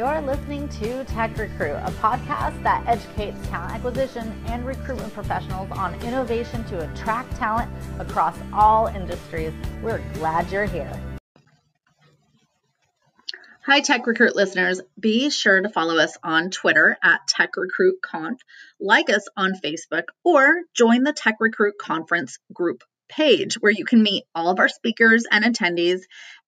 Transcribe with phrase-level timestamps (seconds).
[0.00, 5.94] You're listening to Tech Recruit, a podcast that educates talent acquisition and recruitment professionals on
[5.96, 9.52] innovation to attract talent across all industries.
[9.82, 10.90] We're glad you're here.
[13.66, 14.80] Hi, Tech Recruit listeners.
[14.98, 18.40] Be sure to follow us on Twitter at Tech Recruit Conf,
[18.80, 24.02] like us on Facebook, or join the Tech Recruit Conference group page where you can
[24.02, 26.02] meet all of our speakers and attendees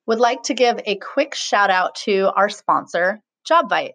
[0.07, 3.21] Would like to give a quick shout out to our sponsor,
[3.51, 3.93] JobVite.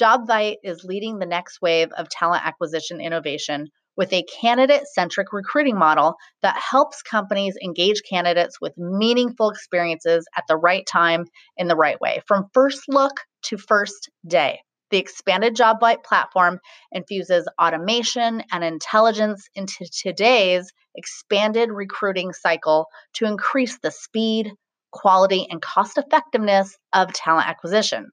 [0.00, 3.68] JobVite is leading the next wave of talent acquisition innovation
[4.00, 10.44] with a candidate centric recruiting model that helps companies engage candidates with meaningful experiences at
[10.48, 11.26] the right time
[11.58, 14.58] in the right way, from first look to first day.
[14.90, 23.78] The expanded JobVite platform infuses automation and intelligence into today's expanded recruiting cycle to increase
[23.80, 24.50] the speed,
[24.92, 28.10] quality, and cost effectiveness of talent acquisition.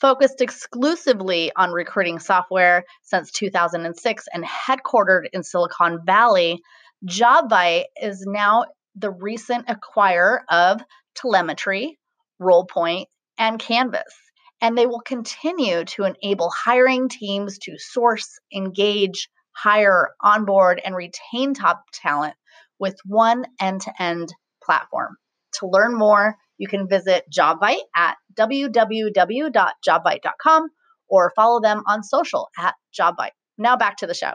[0.00, 6.60] Focused exclusively on recruiting software since 2006 and headquartered in Silicon Valley,
[7.06, 10.82] JobVite is now the recent acquirer of
[11.16, 11.92] Talemetry,
[12.40, 13.06] RolePoint,
[13.38, 14.14] and Canvas.
[14.60, 21.54] And they will continue to enable hiring teams to source, engage, hire, onboard, and retain
[21.54, 22.34] top talent
[22.78, 25.16] with one end to end platform.
[25.60, 30.68] To learn more, you can visit JobVite at www.jobvite.com
[31.08, 33.30] or follow them on social at JobVite.
[33.58, 34.32] Now back to the show.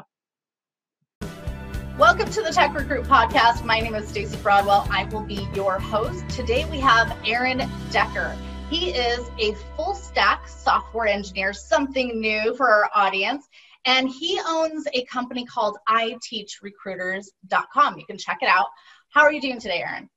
[1.97, 3.63] Welcome to the Tech Recruit Podcast.
[3.63, 4.87] My name is Stacey Broadwell.
[4.89, 6.27] I will be your host.
[6.29, 8.35] Today we have Aaron Decker.
[8.69, 13.47] He is a full stack software engineer, something new for our audience.
[13.85, 17.99] And he owns a company called iteachrecruiters.com.
[17.99, 18.67] You can check it out.
[19.09, 20.09] How are you doing today, Aaron?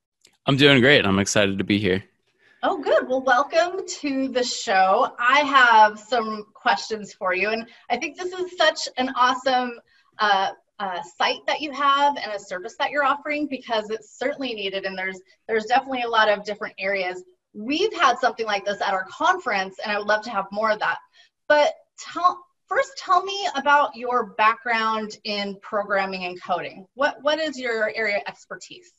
[0.47, 1.07] I'm doing great.
[1.07, 2.05] I'm excited to be here.
[2.63, 3.09] Oh, good.
[3.09, 5.15] Well, welcome to the show.
[5.19, 9.79] I have some questions for you, and I think this is such an awesome
[10.19, 14.53] uh, uh, site that you have and a service that you're offering because it's certainly
[14.53, 15.19] needed, and there's
[15.49, 17.23] there's definitely a lot of different areas.
[17.55, 20.71] We've had something like this at our conference, and I would love to have more
[20.71, 20.99] of that.
[21.49, 26.87] But tell first, tell me about your background in programming and coding.
[26.95, 28.93] What what is your area of expertise?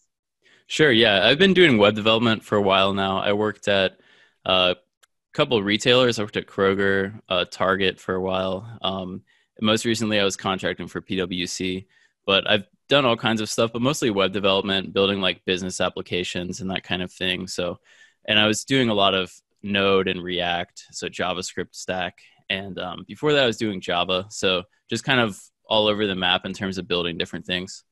[0.67, 0.91] Sure.
[0.91, 3.19] Yeah, I've been doing web development for a while now.
[3.19, 3.99] I worked at
[4.45, 6.17] uh, a couple retailers.
[6.17, 8.67] I worked at Kroger, uh, Target for a while.
[8.81, 9.21] Um,
[9.61, 11.85] most recently, I was contracting for PwC.
[12.25, 16.61] But I've done all kinds of stuff, but mostly web development, building like business applications
[16.61, 17.47] and that kind of thing.
[17.47, 17.79] So,
[18.27, 22.19] and I was doing a lot of Node and React, so JavaScript stack.
[22.49, 24.25] And um, before that, I was doing Java.
[24.29, 27.83] So just kind of all over the map in terms of building different things.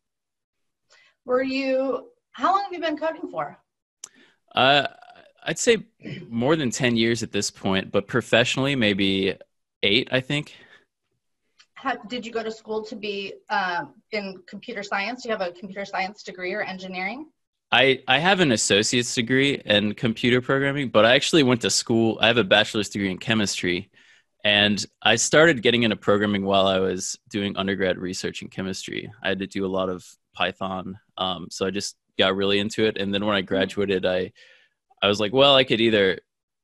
[1.26, 3.58] Were you how long have you been coding for?
[4.54, 4.88] Uh,
[5.46, 5.86] I'd say
[6.30, 9.36] more than 10 years at this point, but professionally, maybe
[9.82, 10.56] eight, I think.
[11.74, 15.24] How, did you go to school to be um, in computer science?
[15.24, 17.28] Do you have a computer science degree or engineering?
[17.72, 22.18] I, I have an associate's degree in computer programming, but I actually went to school.
[22.22, 23.90] I have a bachelor's degree in chemistry.
[24.46, 29.12] And I started getting into programming while I was doing undergrad research in chemistry.
[29.24, 31.00] I had to do a lot of Python.
[31.18, 32.98] Um, so I just got really into it.
[32.98, 33.48] And then when I hmm.
[33.48, 34.32] graduated, I
[35.02, 36.20] I was like, well, I could either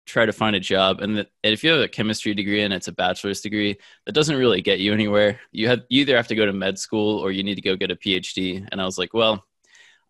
[0.05, 2.73] try to find a job, and, the, and if you have a chemistry degree and
[2.73, 5.39] it's a bachelor's degree, that doesn't really get you anywhere.
[5.51, 7.75] You have you either have to go to med school or you need to go
[7.75, 8.67] get a PhD.
[8.71, 9.43] And I was like, well,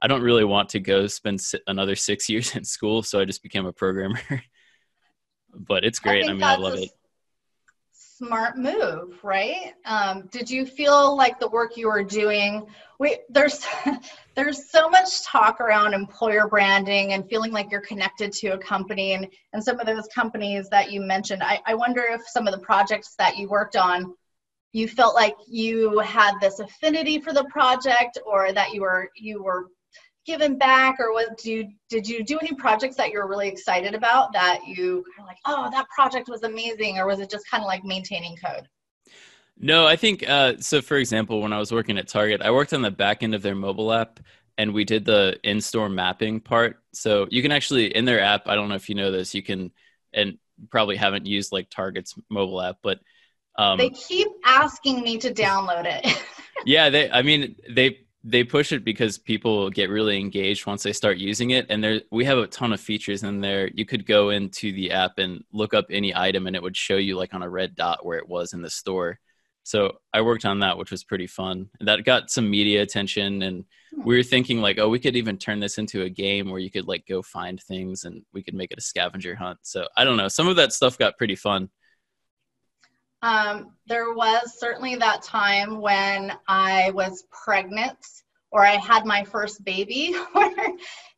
[0.01, 3.43] I don't really want to go spend another six years in school, so I just
[3.43, 4.21] became a programmer.
[5.53, 6.25] but it's great.
[6.25, 6.89] I, I mean, I love it
[8.19, 9.73] smart move, right?
[9.85, 12.67] Um, did you feel like the work you were doing?
[12.99, 13.65] We, there's
[14.35, 19.13] there's so much talk around employer branding and feeling like you're connected to a company
[19.13, 21.41] and, and some of those companies that you mentioned.
[21.41, 24.13] I, I wonder if some of the projects that you worked on,
[24.73, 29.41] you felt like you had this affinity for the project or that you were you
[29.41, 29.67] were
[30.29, 33.95] given back or what do you did you do any projects that you're really excited
[33.95, 37.49] about that you kind of like oh that project was amazing or was it just
[37.49, 38.69] kind of like maintaining code?
[39.57, 42.73] No i think uh, so for example when i was working at target i worked
[42.73, 44.19] on the back end of their mobile app
[44.59, 46.77] and we did the in-store mapping part.
[46.93, 49.41] So you can actually in their app i don't know if you know this you
[49.41, 49.71] can
[50.13, 50.37] and
[50.69, 52.99] probably haven't used like target's mobile app but
[53.57, 56.05] um, they keep asking me to download it.
[56.65, 60.91] Yeah they i mean they they push it because people get really engaged once they
[60.91, 61.67] start using it.
[61.69, 63.69] And there we have a ton of features in there.
[63.73, 66.97] You could go into the app and look up any item and it would show
[66.97, 69.19] you like on a red dot where it was in the store.
[69.63, 71.69] So i worked on that which was pretty fun.
[71.79, 73.63] And that got some media attention and
[73.95, 74.03] hmm.
[74.03, 76.71] we were thinking like oh we could even turn this into a game where you
[76.71, 79.59] could like go find things and we could make it a scavenger hunt.
[79.61, 80.27] So i don't know.
[80.27, 81.69] Some of that stuff got pretty fun
[83.21, 87.97] um, there was certainly that time when I was pregnant
[88.51, 90.69] or I had my first baby where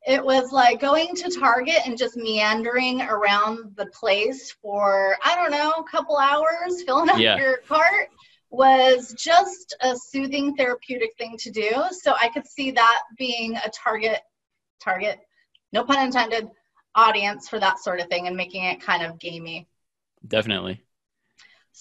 [0.08, 5.52] it was like going to Target and just meandering around the place for, I don't
[5.52, 7.38] know, a couple hours, filling up yeah.
[7.38, 8.10] your cart
[8.50, 11.72] was just a soothing therapeutic thing to do.
[11.92, 14.20] So I could see that being a target,
[14.84, 15.20] target,
[15.72, 16.50] no pun intended,
[16.94, 19.70] audience for that sort of thing and making it kind of gamey.
[20.28, 20.84] Definitely.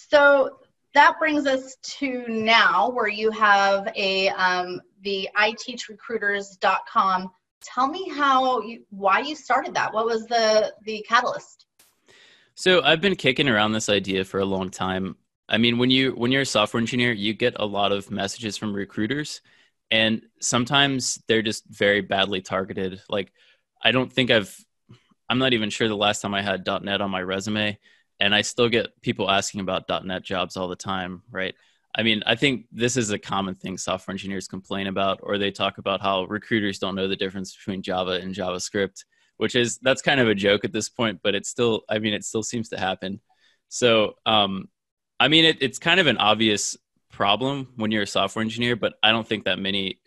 [0.08, 0.58] So
[0.94, 7.30] that brings us to now where you have a um, the iteachrecruiters.com.
[7.62, 9.92] Tell me how you, why you started that.
[9.92, 11.66] What was the the catalyst?
[12.54, 15.16] So I've been kicking around this idea for a long time.
[15.48, 18.56] I mean, when you when you're a software engineer, you get a lot of messages
[18.56, 19.42] from recruiters,
[19.90, 23.00] and sometimes they're just very badly targeted.
[23.08, 23.32] Like,
[23.82, 24.56] I don't think I've
[25.28, 27.78] I'm not even sure the last time I had .NET on my resume
[28.20, 31.54] and I still get people asking about .NET jobs all the time, right?
[31.94, 35.50] I mean, I think this is a common thing software engineers complain about, or they
[35.50, 39.04] talk about how recruiters don't know the difference between Java and JavaScript,
[39.38, 42.14] which is that's kind of a joke at this point, but it's still, I mean,
[42.14, 43.20] it still seems to happen.
[43.68, 44.68] So, um,
[45.18, 46.76] I mean, it, it's kind of an obvious
[47.10, 50.00] problem when you're a software engineer, but I don't think that many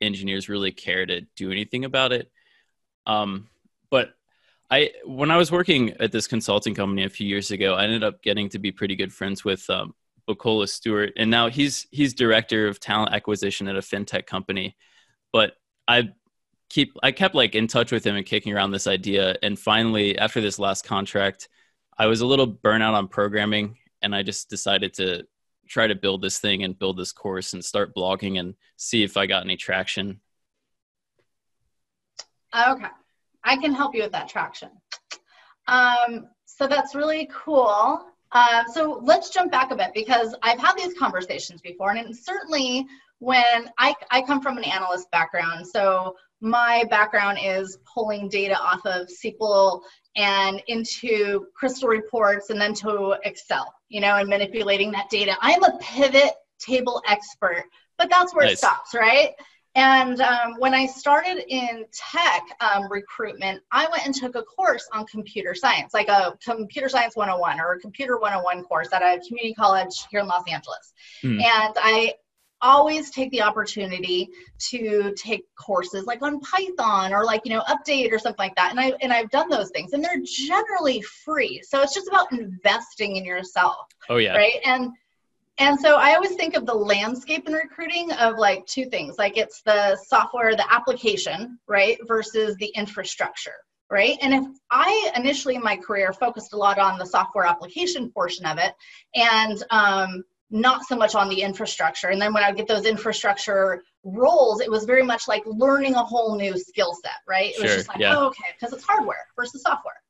[0.00, 2.30] engineers really care to do anything about it.
[3.06, 3.48] Um,
[3.90, 4.10] but
[4.70, 8.04] I when I was working at this consulting company a few years ago, I ended
[8.04, 9.94] up getting to be pretty good friends with um,
[10.28, 14.76] Bukola Stewart, and now he's he's director of talent acquisition at a fintech company.
[15.32, 15.54] But
[15.88, 16.10] I
[16.68, 20.16] keep I kept like in touch with him and kicking around this idea, and finally
[20.18, 21.48] after this last contract,
[21.98, 25.26] I was a little burnout on programming, and I just decided to
[25.68, 29.16] try to build this thing and build this course and start blogging and see if
[29.16, 30.20] I got any traction.
[32.54, 32.86] Okay.
[33.44, 34.70] I can help you with that traction.
[35.66, 38.04] Um, so that's really cool.
[38.32, 42.86] Uh, so let's jump back a bit because I've had these conversations before, and certainly
[43.18, 48.80] when I, I come from an analyst background, so my background is pulling data off
[48.86, 49.82] of SQL
[50.16, 55.36] and into crystal reports and then to Excel, you know, and manipulating that data.
[55.40, 57.64] I'm a pivot table expert,
[57.98, 58.54] but that's where nice.
[58.54, 59.30] it stops, right?
[59.76, 64.88] And um, when I started in tech um, recruitment, I went and took a course
[64.92, 69.20] on computer science, like a computer science 101 or a computer 101 course at a
[69.26, 70.92] community college here in Los Angeles.
[71.22, 71.42] Mm.
[71.42, 72.14] And I
[72.62, 74.28] always take the opportunity
[74.58, 78.70] to take courses like on Python or like, you know, update or something like that.
[78.70, 81.62] And I and I've done those things and they're generally free.
[81.62, 83.86] So it's just about investing in yourself.
[84.08, 84.36] Oh yeah.
[84.36, 84.60] Right.
[84.64, 84.90] And
[85.60, 89.36] and so I always think of the landscape in recruiting of like two things like
[89.36, 93.56] it's the software, the application, right, versus the infrastructure,
[93.90, 94.16] right?
[94.22, 98.46] And if I initially in my career focused a lot on the software application portion
[98.46, 98.72] of it
[99.14, 102.08] and um, not so much on the infrastructure.
[102.08, 106.02] And then when I get those infrastructure roles, it was very much like learning a
[106.02, 107.50] whole new skill set, right?
[107.50, 108.16] It sure, was just like, yeah.
[108.16, 110.00] oh, okay, because it's hardware versus software.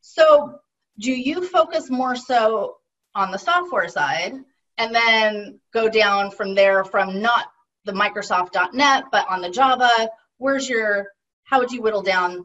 [0.00, 0.60] So
[1.00, 2.76] do you focus more so
[3.16, 4.34] on the software side
[4.78, 7.46] and then go down from there from not
[7.84, 10.08] the Microsoft.NET, but on the Java.
[10.38, 11.08] Where's your,
[11.44, 12.44] how would you whittle down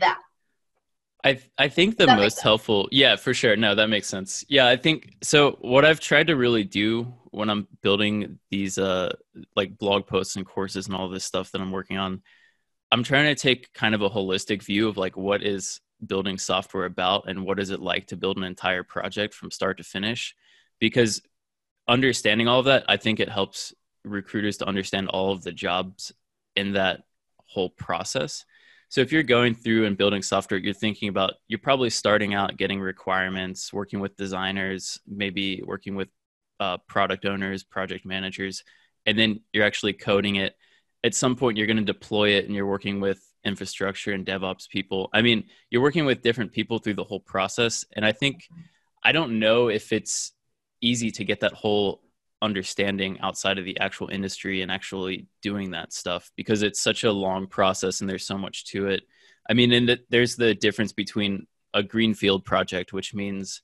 [0.00, 0.18] that?
[1.24, 3.54] I I think the most helpful, yeah, for sure.
[3.54, 4.44] No, that makes sense.
[4.48, 5.52] Yeah, I think so.
[5.60, 9.12] What I've tried to really do when I'm building these uh
[9.54, 12.22] like blog posts and courses and all this stuff that I'm working on,
[12.90, 16.86] I'm trying to take kind of a holistic view of like what is building software
[16.86, 20.34] about and what is it like to build an entire project from start to finish,
[20.80, 21.22] because
[21.88, 23.74] understanding all of that, I think it helps
[24.04, 26.12] recruiters to understand all of the jobs
[26.56, 27.02] in that
[27.46, 28.44] whole process.
[28.88, 32.58] So if you're going through and building software, you're thinking about you're probably starting out
[32.58, 36.08] getting requirements, working with designers, maybe working with
[36.60, 38.64] uh, product owners, project managers,
[39.06, 40.54] and then you're actually coding it.
[41.04, 44.68] At some point, you're going to deploy it, and you're working with infrastructure and DevOps
[44.68, 45.08] people.
[45.12, 48.46] I mean, you're working with different people through the whole process, and I think
[49.02, 50.32] I don't know if it's
[50.82, 52.02] easy to get that whole
[52.42, 57.12] understanding outside of the actual industry and actually doing that stuff because it's such a
[57.12, 59.04] long process and there's so much to it.
[59.48, 63.62] I mean, and the, there's the difference between a greenfield project, which means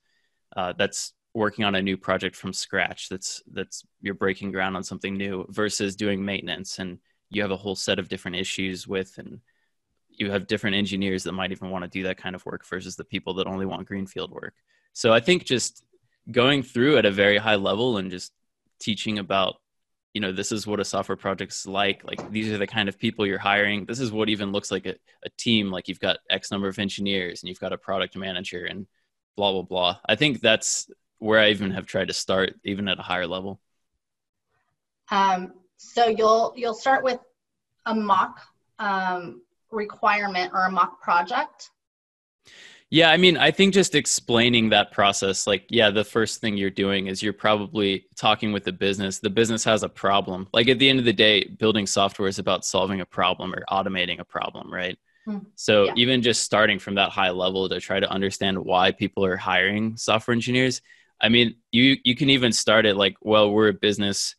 [0.56, 3.08] uh, that's working on a new project from scratch.
[3.08, 6.98] That's that's you're breaking ground on something new versus doing maintenance and
[7.30, 9.40] you have a whole set of different issues with and
[10.08, 12.96] you have different engineers that might even want to do that kind of work versus
[12.96, 14.54] the people that only want greenfield work
[14.92, 15.84] so i think just
[16.30, 18.32] going through at a very high level and just
[18.78, 19.56] teaching about
[20.14, 22.98] you know this is what a software project's like like these are the kind of
[22.98, 23.84] people you're hiring.
[23.84, 24.94] This is what even looks like a,
[25.24, 28.64] a team like you've got x number of engineers and you've got a product manager
[28.64, 28.86] and
[29.36, 29.98] blah blah blah.
[30.06, 33.60] I think that's where i even have tried to start even at a higher level.
[35.10, 37.20] Um, so you'll you'll start with
[37.86, 38.40] a mock
[38.78, 41.70] um, requirement or a mock project
[42.90, 46.70] yeah, I mean, I think just explaining that process, like, yeah, the first thing you're
[46.70, 49.18] doing is you're probably talking with the business.
[49.18, 50.48] The business has a problem.
[50.54, 53.62] Like, at the end of the day, building software is about solving a problem or
[53.70, 54.98] automating a problem, right?
[55.28, 55.92] Mm, so, yeah.
[55.96, 59.98] even just starting from that high level to try to understand why people are hiring
[59.98, 60.80] software engineers,
[61.20, 64.34] I mean, you you can even start it like, well, we're a business.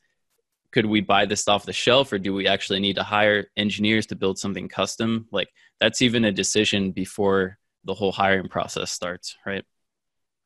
[0.71, 4.07] Could we buy this off the shelf, or do we actually need to hire engineers
[4.07, 5.27] to build something custom?
[5.31, 9.63] Like, that's even a decision before the whole hiring process starts, right?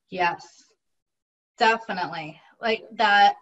[0.09, 0.63] Yes,
[1.57, 2.39] definitely.
[2.61, 3.35] Like that.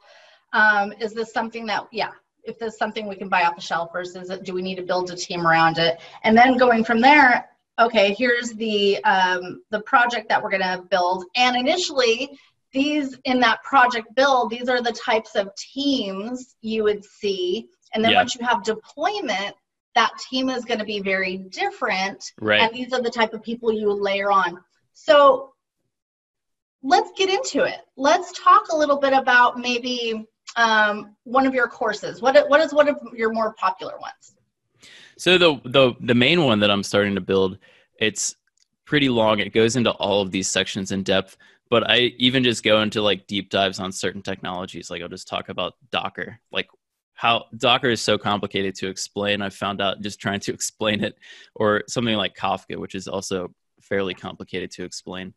[0.54, 2.12] Um, is this something that, yeah,
[2.44, 4.82] if there's something we can buy off the shelf versus it, do we need to
[4.82, 6.00] build a team around it?
[6.24, 10.84] And then going from there, okay, here's the um, the project that we're going to
[10.90, 11.26] build.
[11.36, 12.38] And initially,
[12.74, 17.68] these in that project build, these are the types of teams you would see.
[17.94, 18.20] And then yeah.
[18.20, 19.56] once you have deployment,
[19.96, 22.24] that team is going to be very different.
[22.40, 22.62] Right.
[22.62, 24.60] And these are the type of people you layer on.
[24.94, 25.54] So
[26.84, 27.80] let's get into it.
[27.98, 32.22] Let's talk a little bit about maybe um, one of your courses.
[32.22, 34.36] What, what is one of your more popular ones?
[35.18, 37.58] So the, the, the main one that I'm starting to build,
[38.00, 38.36] it's
[38.86, 39.40] pretty long.
[39.40, 41.38] It goes into all of these sections in depth,
[41.70, 44.90] but I even just go into like deep dives on certain technologies.
[44.90, 46.68] Like I'll just talk about Docker, like
[47.22, 49.44] how Docker is so complicated to explain.
[49.44, 51.14] I found out just trying to explain it,
[51.54, 55.36] or something like Kafka, which is also fairly complicated to explain.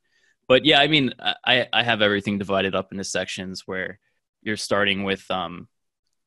[0.49, 1.13] But yeah, I mean,
[1.45, 3.99] I, I have everything divided up into sections where
[4.41, 5.69] you're starting with um,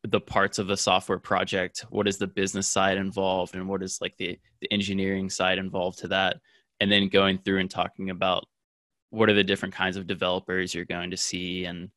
[0.04, 1.86] the parts of the software project.
[1.90, 5.98] What is the business side involved, and what is like the, the engineering side involved
[6.00, 6.38] to that,
[6.80, 8.46] and then going through and talking about
[9.10, 11.90] what are the different kinds of developers you're going to see and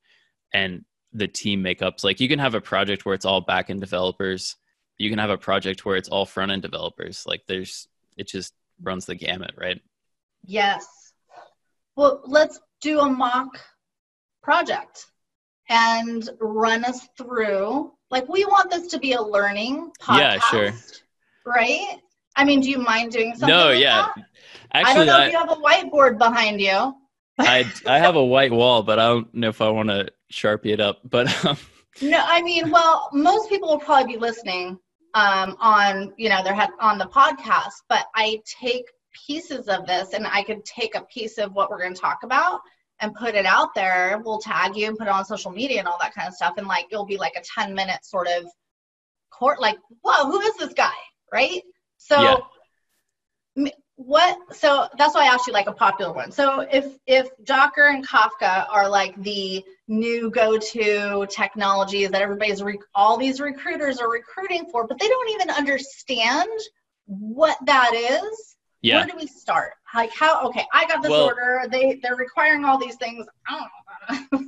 [0.55, 2.05] and the team makeups.
[2.05, 4.57] Like you can have a project where it's all back end developers.
[4.99, 7.25] You can have a project where it's all front end developers.
[7.27, 9.81] Like there's it just runs the gamut, right?
[10.45, 10.87] Yes.
[11.97, 13.61] Well, let's do a mock
[14.43, 15.07] project
[15.69, 17.93] and run us through.
[18.11, 20.19] Like we want this to be a learning podcast.
[20.19, 20.73] Yeah, sure.
[21.47, 21.99] Right?
[22.37, 23.49] I mean, do you mind doing something?
[23.49, 24.09] No, like yeah.
[24.17, 24.25] That?
[24.73, 26.95] Actually, I don't know I, if you have a whiteboard behind you.
[27.39, 30.73] I I have a white wall, but I don't know if I want to sharpie
[30.73, 31.01] it up.
[31.05, 31.57] But um,
[32.03, 34.79] no, I mean, well, most people will probably be listening
[35.15, 38.85] um, on you know they're on the podcast, but I take
[39.27, 42.23] pieces of this, and I could take a piece of what we're going to talk
[42.23, 42.61] about
[43.01, 44.21] and put it out there.
[44.25, 46.55] We'll tag you and put it on social media and all that kind of stuff,
[46.57, 48.47] and like it'll be like a ten minute sort of
[49.31, 50.91] court, like, whoa, who is this guy,
[51.33, 51.63] right?
[51.97, 52.21] So.
[52.21, 52.37] Yeah
[54.07, 56.33] what so that's why i asked you like a popular one.
[56.33, 62.79] So if if docker and kafka are like the new go-to technologies that everybody's re-
[62.95, 66.49] all these recruiters are recruiting for but they don't even understand
[67.05, 68.97] what that is yeah.
[68.97, 69.73] where do we start?
[69.95, 71.65] Like how okay i got this well, order.
[71.71, 73.27] They they're requiring all these things.
[73.47, 73.69] I
[74.09, 74.47] don't know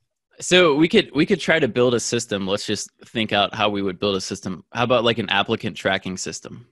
[0.40, 2.48] so we could we could try to build a system.
[2.48, 4.64] Let's just think out how we would build a system.
[4.72, 6.66] How about like an applicant tracking system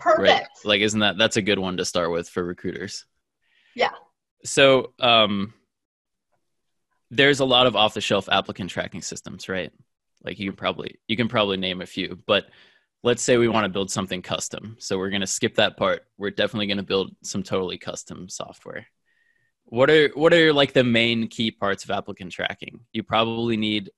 [0.00, 0.28] Perfect.
[0.28, 0.46] Right?
[0.64, 3.04] Like, isn't that that's a good one to start with for recruiters?
[3.76, 3.90] Yeah.
[4.44, 5.54] So, um,
[7.10, 9.72] there's a lot of off-the-shelf applicant tracking systems, right?
[10.24, 12.46] Like you can probably you can probably name a few, but
[13.02, 14.76] let's say we want to build something custom.
[14.78, 16.02] So we're going to skip that part.
[16.18, 18.86] We're definitely going to build some totally custom software.
[19.64, 22.80] What are what are like the main key parts of applicant tracking?
[22.92, 23.90] You probably need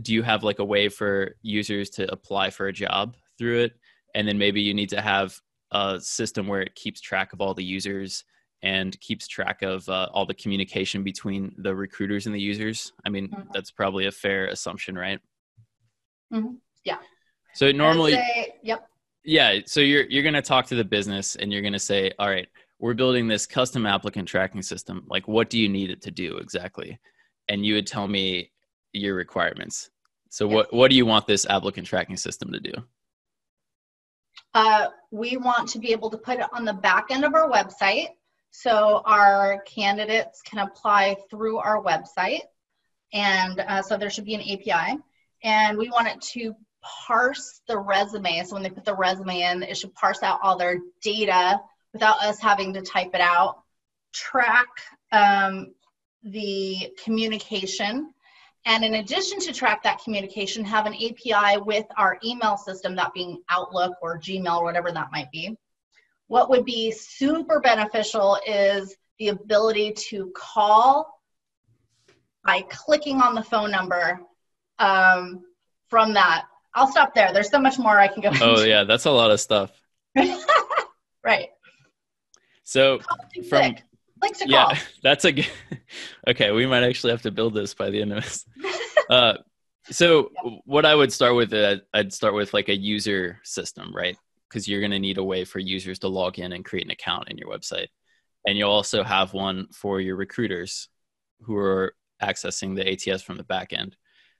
[0.00, 3.72] do you have like a way for users to apply for a job through it?
[4.14, 5.38] And then maybe you need to have
[5.72, 8.24] a system where it keeps track of all the users
[8.62, 12.92] and keeps track of uh, all the communication between the recruiters and the users.
[13.04, 13.48] I mean, mm-hmm.
[13.52, 15.18] that's probably a fair assumption, right?
[16.32, 16.54] Mm-hmm.
[16.84, 16.98] Yeah.
[17.54, 18.86] So normally, say, yep.
[19.24, 19.60] Yeah.
[19.66, 22.28] So you're you're going to talk to the business and you're going to say, all
[22.28, 25.04] right, we're building this custom applicant tracking system.
[25.08, 26.98] Like, what do you need it to do exactly?
[27.48, 28.50] And you would tell me
[28.92, 29.90] your requirements.
[30.30, 30.54] So yes.
[30.54, 32.72] what what do you want this applicant tracking system to do?
[34.54, 37.50] Uh, we want to be able to put it on the back end of our
[37.50, 38.08] website
[38.50, 42.42] so our candidates can apply through our website.
[43.12, 44.98] And uh, so there should be an API.
[45.42, 48.42] And we want it to parse the resume.
[48.44, 51.60] So when they put the resume in, it should parse out all their data
[51.92, 53.62] without us having to type it out,
[54.12, 54.68] track
[55.12, 55.74] um,
[56.22, 58.12] the communication,
[58.64, 63.12] and in addition to track that communication, have an API with our email system, that
[63.12, 65.56] being Outlook or Gmail, or whatever that might be.
[66.28, 71.20] What would be super beneficial is the ability to call
[72.44, 74.20] by clicking on the phone number
[74.78, 75.44] um,
[75.88, 76.46] from that.
[76.74, 77.32] I'll stop there.
[77.32, 78.30] There's so much more I can go.
[78.40, 78.68] Oh into.
[78.68, 79.70] yeah, that's a lot of stuff.
[81.24, 81.48] right.
[82.64, 83.00] So
[83.48, 83.76] from
[84.22, 85.34] like to yeah, that's a
[86.28, 86.52] okay.
[86.52, 88.46] We might actually have to build this by the end of this.
[89.10, 89.34] Uh,
[89.90, 90.50] so yeah.
[90.64, 94.16] what I would start with, uh, I'd start with like a user system, right?
[94.48, 96.90] Because you're going to need a way for users to log in and create an
[96.90, 97.88] account in your website,
[98.46, 100.88] and you'll also have one for your recruiters
[101.40, 103.96] who are accessing the ATS from the back end.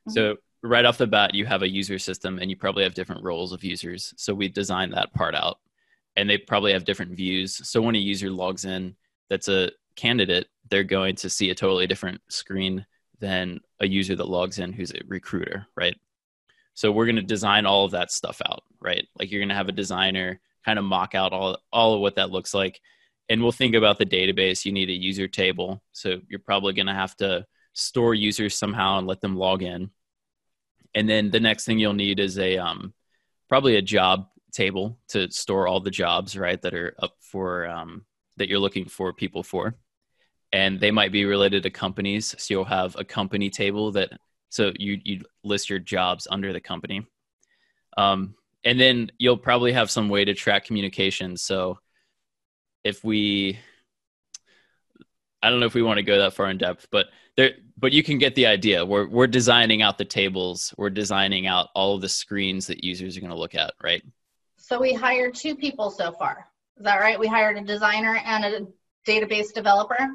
[0.08, 0.12] Mm-hmm.
[0.12, 3.24] So right off the bat, you have a user system, and you probably have different
[3.24, 4.14] roles of users.
[4.16, 5.58] So we designed that part out,
[6.14, 7.68] and they probably have different views.
[7.68, 8.94] So when a user logs in
[9.32, 12.84] that's a candidate, they're going to see a totally different screen
[13.18, 15.96] than a user that logs in who's a recruiter, right?
[16.74, 19.08] So we're going to design all of that stuff out, right?
[19.18, 22.16] Like you're going to have a designer kind of mock out all all of what
[22.16, 22.78] that looks like.
[23.30, 24.66] And we'll think about the database.
[24.66, 25.82] You need a user table.
[25.92, 29.88] So you're probably going to have to store users somehow and let them log in.
[30.94, 32.92] And then the next thing you'll need is a um,
[33.48, 38.04] probably a job table to store all the jobs, right, that are up for um,
[38.36, 39.74] that you're looking for people for.
[40.52, 44.10] And they might be related to companies so you'll have a company table that
[44.50, 47.06] so you you list your jobs under the company.
[47.96, 48.34] Um,
[48.64, 51.36] and then you'll probably have some way to track communication.
[51.36, 51.78] So
[52.84, 53.58] if we
[55.42, 57.92] i don't know if we want to go that far in depth but there but
[57.92, 58.84] you can get the idea.
[58.84, 60.72] We're, we're designing out the tables.
[60.78, 64.02] We're designing out all of the screens that users are going to look at right?
[64.56, 66.46] So we hired two people so far
[66.76, 67.18] is that right?
[67.18, 68.66] We hired a designer and a
[69.06, 70.08] database developer.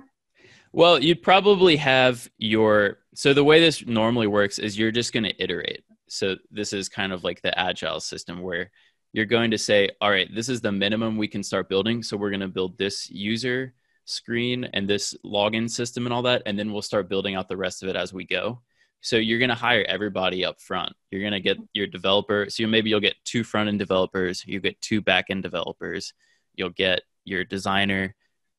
[0.73, 5.23] Well, you'd probably have your so the way this normally works is you're just going
[5.23, 5.83] to iterate.
[6.07, 8.69] So this is kind of like the agile system where
[9.13, 12.03] you're going to say, all right, this is the minimum we can start building.
[12.03, 13.73] So we're going to build this user
[14.05, 16.43] screen and this login system and all that.
[16.45, 18.61] And then we'll start building out the rest of it as we go.
[19.01, 20.93] So you're going to hire everybody up front.
[21.11, 22.47] You're going to get your developer.
[22.49, 26.13] So maybe you'll get two front end developers, you get two back end developers,
[26.57, 28.15] you'll get your designer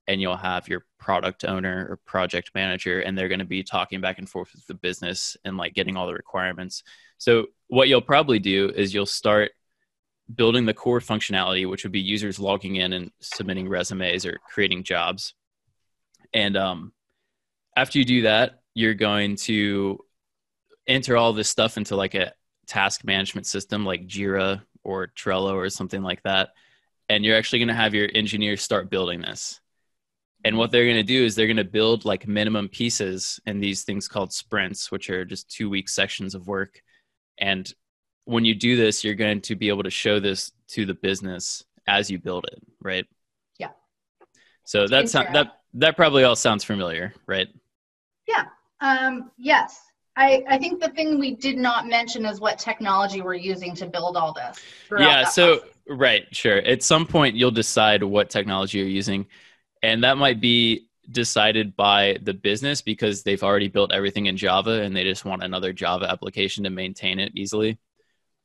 [0.06, 4.00] and you'll have your product owner or project manager and they're going to be talking
[4.00, 6.82] back and forth with the business and like getting all the requirements.
[7.18, 9.52] So what you'll probably do is you'll start
[10.34, 14.82] building the core functionality which would be users logging in and submitting resumes or creating
[14.82, 15.34] jobs.
[16.32, 16.92] And um,
[17.76, 19.98] after you do that you're going to
[20.86, 22.32] enter all this stuff into like a
[22.66, 26.50] task management system like jira or trello or something like that
[27.08, 29.60] and you're actually going to have your engineers start building this.
[30.44, 33.58] And what they're going to do is they're going to build like minimum pieces in
[33.58, 36.80] these things called sprints, which are just two week sections of work.
[37.38, 37.72] And
[38.24, 41.64] when you do this, you're going to be able to show this to the business
[41.88, 43.06] as you build it, right?
[43.58, 43.70] Yeah.
[44.64, 47.48] So that's that that probably all sounds familiar, right?
[48.26, 48.44] Yeah.
[48.80, 49.80] Um, yes.
[50.16, 53.86] I, I think the thing we did not mention is what technology we're using to
[53.86, 54.60] build all this.
[54.90, 55.24] Yeah.
[55.24, 55.74] So process.
[55.88, 56.58] Right, sure.
[56.58, 59.26] At some point, you'll decide what technology you're using,
[59.82, 64.82] and that might be decided by the business because they've already built everything in Java
[64.82, 67.78] and they just want another Java application to maintain it easily.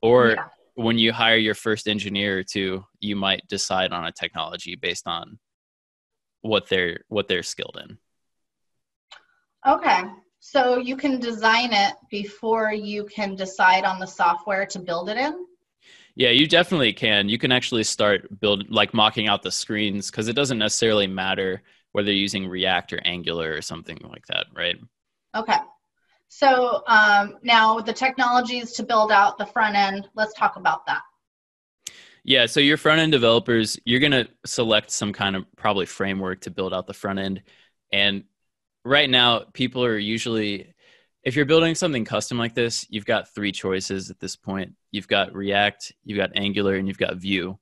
[0.01, 0.45] Or yeah.
[0.75, 5.07] when you hire your first engineer or two, you might decide on a technology based
[5.07, 5.39] on
[6.41, 7.97] what they're what they're skilled in.
[9.65, 10.03] Okay.
[10.39, 15.17] So you can design it before you can decide on the software to build it
[15.17, 15.45] in?
[16.15, 17.27] Yeah, you definitely can.
[17.27, 21.63] You can actually start build like mocking out the screens because it doesn't necessarily matter
[21.91, 24.77] whether you're using React or Angular or something like that, right?
[25.35, 25.57] Okay.
[26.27, 31.01] So um, now the technologies to build out the front end, let's talk about that.
[32.23, 36.41] Yeah, so your front end developers, you're going to select some kind of probably framework
[36.41, 37.43] to build out the front end.
[37.91, 38.23] And
[38.85, 40.73] right now, people are usually
[41.23, 44.73] if you're building something custom like this, you've got three choices at this point.
[44.93, 47.57] You've got React, you've got Angular, and you've got Vue.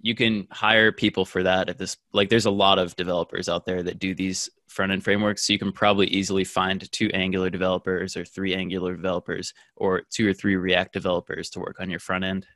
[0.00, 3.66] You can hire people for that at this like there's a lot of developers out
[3.66, 5.46] there that do these front end frameworks.
[5.46, 10.26] So you can probably easily find two Angular developers or three Angular developers or two
[10.26, 12.46] or three React developers to work on your front end.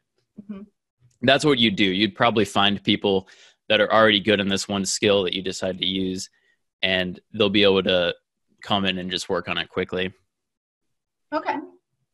[0.40, 0.62] Mm-hmm.
[1.20, 1.84] That's what you do.
[1.84, 3.28] You'd probably find people
[3.68, 6.30] that are already good in this one skill that you decide to use,
[6.80, 8.14] and they'll be able to
[8.62, 10.14] come in and just work on it quickly.
[11.34, 11.56] Okay.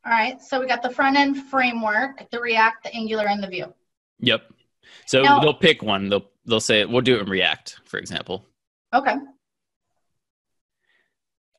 [0.07, 0.41] All right.
[0.43, 3.73] So we got the front end framework, the React, the Angular, and the Vue.
[4.21, 4.43] Yep.
[5.07, 6.09] So now, they'll pick one.
[6.09, 8.47] They'll they'll say we'll do it in React, for example.
[8.95, 9.15] Okay.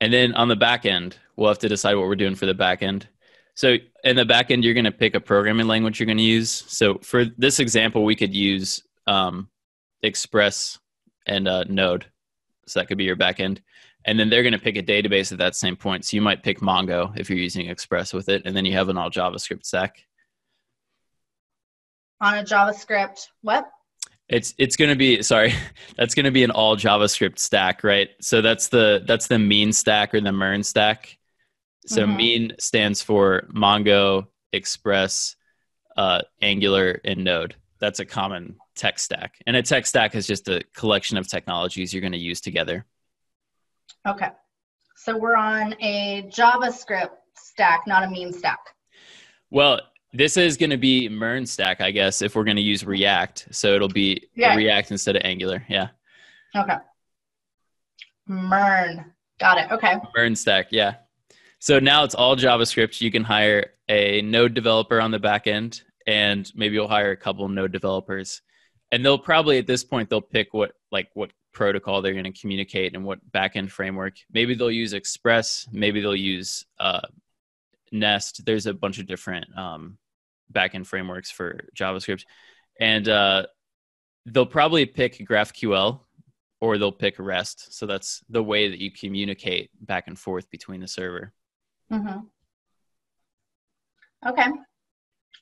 [0.02, 2.54] And then on the back end, we'll have to decide what we're doing for the
[2.54, 3.08] back end.
[3.56, 3.76] So
[4.06, 6.50] in the back end, you're going to pick a programming language you're going to use.
[6.50, 9.50] So for this example, we could use um,
[10.02, 10.80] Express
[11.26, 12.06] and uh, Node.
[12.68, 13.62] So that could be your back end.
[14.06, 16.06] And then they're going to pick a database at that same point.
[16.06, 18.90] So you might pick Mongo if you're using Express with it, and then you have
[18.90, 20.06] an all JavaScript stack.
[22.22, 23.70] On a JavaScript, what?
[24.28, 25.54] It's it's going to be sorry,
[25.98, 28.10] that's going to be an all JavaScript stack, right?
[28.22, 31.18] So that's the that's the mean stack or the MERN stack.
[31.86, 32.16] So mm-hmm.
[32.16, 35.36] mean stands for Mongo, Express,
[35.98, 37.56] uh, Angular, and Node.
[37.80, 41.94] That's a common tech stack, and a tech stack is just a collection of technologies
[41.94, 42.86] you're going to use together.
[44.08, 44.30] Okay,
[44.96, 48.60] so we're on a JavaScript stack, not a mean stack.
[49.52, 49.82] Well,
[50.14, 53.48] this is going to be MERN stack, I guess, if we're going to use React.
[53.52, 54.56] So it'll be yeah.
[54.56, 55.64] React instead of Angular.
[55.70, 55.90] Yeah.
[56.56, 56.78] Okay.
[58.28, 59.06] MERN.
[59.40, 59.72] Got it.
[59.72, 59.98] Okay.
[60.16, 60.68] MERN stack.
[60.72, 60.96] Yeah.
[61.60, 63.02] So now it's all JavaScript.
[63.02, 67.18] You can hire a Node developer on the back end, and maybe you'll hire a
[67.18, 68.42] couple Node developers.
[68.92, 72.42] And they'll probably at this point they'll pick what like what protocol they're going to
[72.42, 74.14] communicate and what backend framework.
[74.32, 75.68] Maybe they'll use Express.
[75.74, 77.02] Maybe they'll use uh,
[77.92, 78.46] Nest.
[78.46, 79.98] There's a bunch of different um,
[80.54, 82.24] backend frameworks for JavaScript,
[82.80, 83.46] and uh,
[84.26, 86.00] they'll probably pick GraphQL
[86.62, 87.74] or they'll pick REST.
[87.74, 91.34] So that's the way that you communicate back and forth between the server.
[91.92, 92.20] Mm-hmm.
[94.30, 94.48] Okay.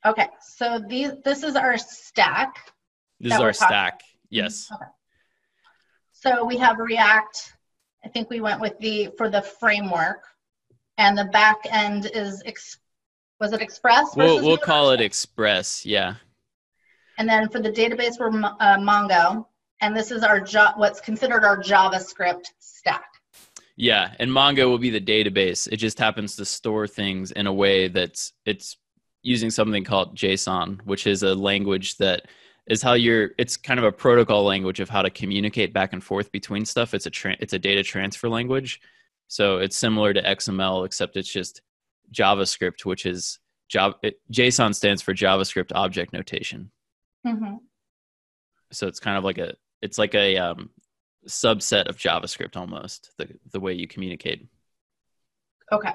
[0.04, 0.28] Okay.
[0.42, 2.56] So these this is our stack.
[3.20, 4.02] This is our stack.
[4.32, 4.68] Yes.
[4.74, 4.92] Okay.
[6.20, 7.54] So we have React.
[8.04, 10.24] I think we went with the for the framework
[10.98, 12.80] and the back end is ex-
[13.40, 14.16] was it Express?
[14.16, 16.16] We'll, we'll call it Express, yeah.
[17.20, 19.46] And then for the database, we're uh, Mongo,
[19.80, 23.06] and this is our jo- what's considered our JavaScript stack.
[23.76, 25.68] Yeah, and Mongo will be the database.
[25.72, 28.78] It just happens to store things in a way that's it's
[29.22, 32.26] using something called JSON, which is a language that
[32.68, 36.04] is how you're it's kind of a protocol language of how to communicate back and
[36.04, 36.94] forth between stuff.
[36.94, 38.82] It's a tra- it's a data transfer language.
[39.28, 41.62] So it's similar to XML, except it's just
[42.14, 46.72] JavaScript, which is Java, it, JSON stands for JavaScript Object Notation.
[47.26, 47.56] Mm-hmm.
[48.72, 50.70] So it's kind of like a it's like a um,
[51.28, 54.46] subset of JavaScript almost the the way you communicate.
[55.72, 55.94] Okay.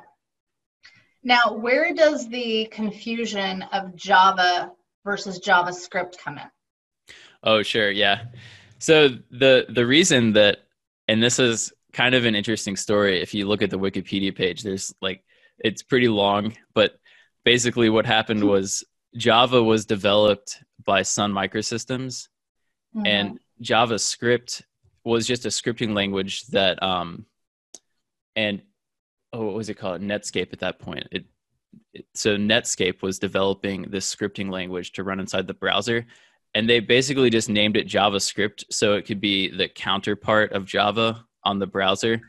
[1.24, 4.72] Now, where does the confusion of Java
[5.04, 6.50] versus JavaScript come in?
[7.42, 8.24] Oh, sure, yeah.
[8.78, 10.58] So the the reason that
[11.08, 13.20] and this is kind of an interesting story.
[13.20, 15.24] If you look at the Wikipedia page, there's like
[15.58, 16.98] it's pretty long, but
[17.44, 18.84] basically what happened was
[19.16, 22.28] Java was developed by Sun Microsystems,
[22.96, 23.06] mm-hmm.
[23.06, 24.62] and JavaScript
[25.04, 27.26] was just a scripting language that um
[28.36, 28.62] and
[29.32, 31.06] oh what was it called Netscape at that point.
[31.10, 31.24] It,
[31.92, 36.06] it so Netscape was developing this scripting language to run inside the browser
[36.54, 41.24] and they basically just named it JavaScript so it could be the counterpart of Java
[41.44, 42.20] on the browser.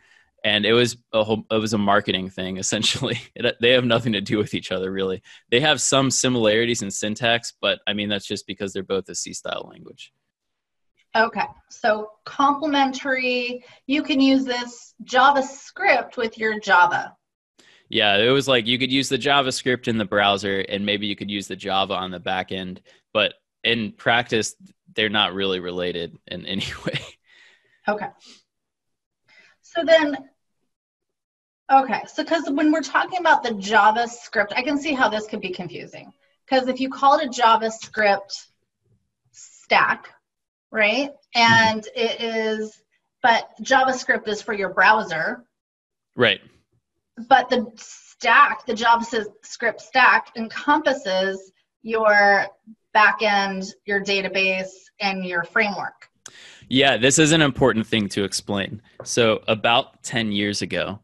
[0.45, 3.19] And it was a whole, it was a marketing thing essentially.
[3.35, 5.21] It, they have nothing to do with each other really.
[5.51, 9.15] They have some similarities in syntax but i mean that's just because they're both a
[9.15, 10.13] c style language.
[11.15, 17.15] Okay so complementary you can use this javascript with your java.
[17.89, 21.15] Yeah it was like you could use the javascript in the browser and maybe you
[21.15, 22.81] could use the java on the back end
[23.13, 23.33] but
[23.63, 24.55] in practice
[24.95, 26.99] they're not really related in any way
[27.87, 28.07] okay
[29.75, 30.17] so then,
[31.71, 35.41] okay, so because when we're talking about the JavaScript, I can see how this could
[35.41, 36.13] be confusing.
[36.45, 38.45] Because if you call it a JavaScript
[39.31, 40.09] stack,
[40.71, 42.83] right, and it is,
[43.23, 45.43] but JavaScript is for your browser.
[46.15, 46.41] Right.
[47.27, 52.45] But the stack, the JavaScript stack encompasses your
[52.95, 56.09] backend, your database, and your framework.
[56.69, 58.81] Yeah, this is an important thing to explain.
[59.03, 60.99] So, about 10 years ago,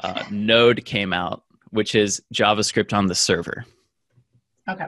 [0.00, 3.64] uh, Node came out, which is JavaScript on the server.
[4.68, 4.86] Okay.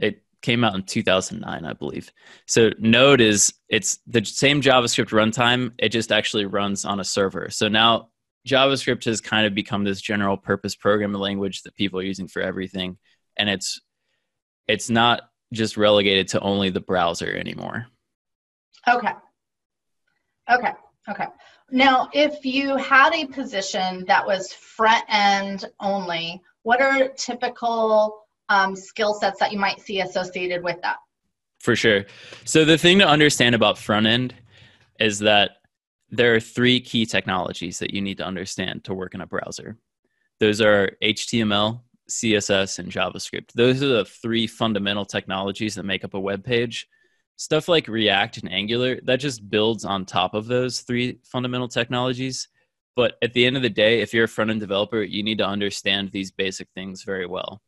[0.00, 2.12] It came out in 2009, I believe.
[2.46, 7.50] So, Node is it's the same JavaScript runtime, it just actually runs on a server.
[7.50, 8.10] So, now
[8.46, 12.40] JavaScript has kind of become this general purpose programming language that people are using for
[12.40, 12.96] everything
[13.36, 13.80] and it's
[14.68, 17.86] it's not just relegated to only the browser anymore.
[18.88, 19.12] Okay.
[20.50, 20.72] Okay.
[21.08, 21.26] Okay.
[21.70, 28.76] Now, if you had a position that was front end only, what are typical um,
[28.76, 30.96] skill sets that you might see associated with that?
[31.60, 32.04] For sure.
[32.44, 34.34] So the thing to understand about front end
[35.00, 35.58] is that
[36.10, 39.76] there are three key technologies that you need to understand to work in a browser.
[40.38, 43.52] Those are HTML, CSS, and JavaScript.
[43.52, 46.88] Those are the three fundamental technologies that make up a web page.
[47.36, 52.48] Stuff like React and Angular, that just builds on top of those three fundamental technologies.
[52.94, 55.38] But at the end of the day, if you're a front end developer, you need
[55.38, 57.60] to understand these basic things very well.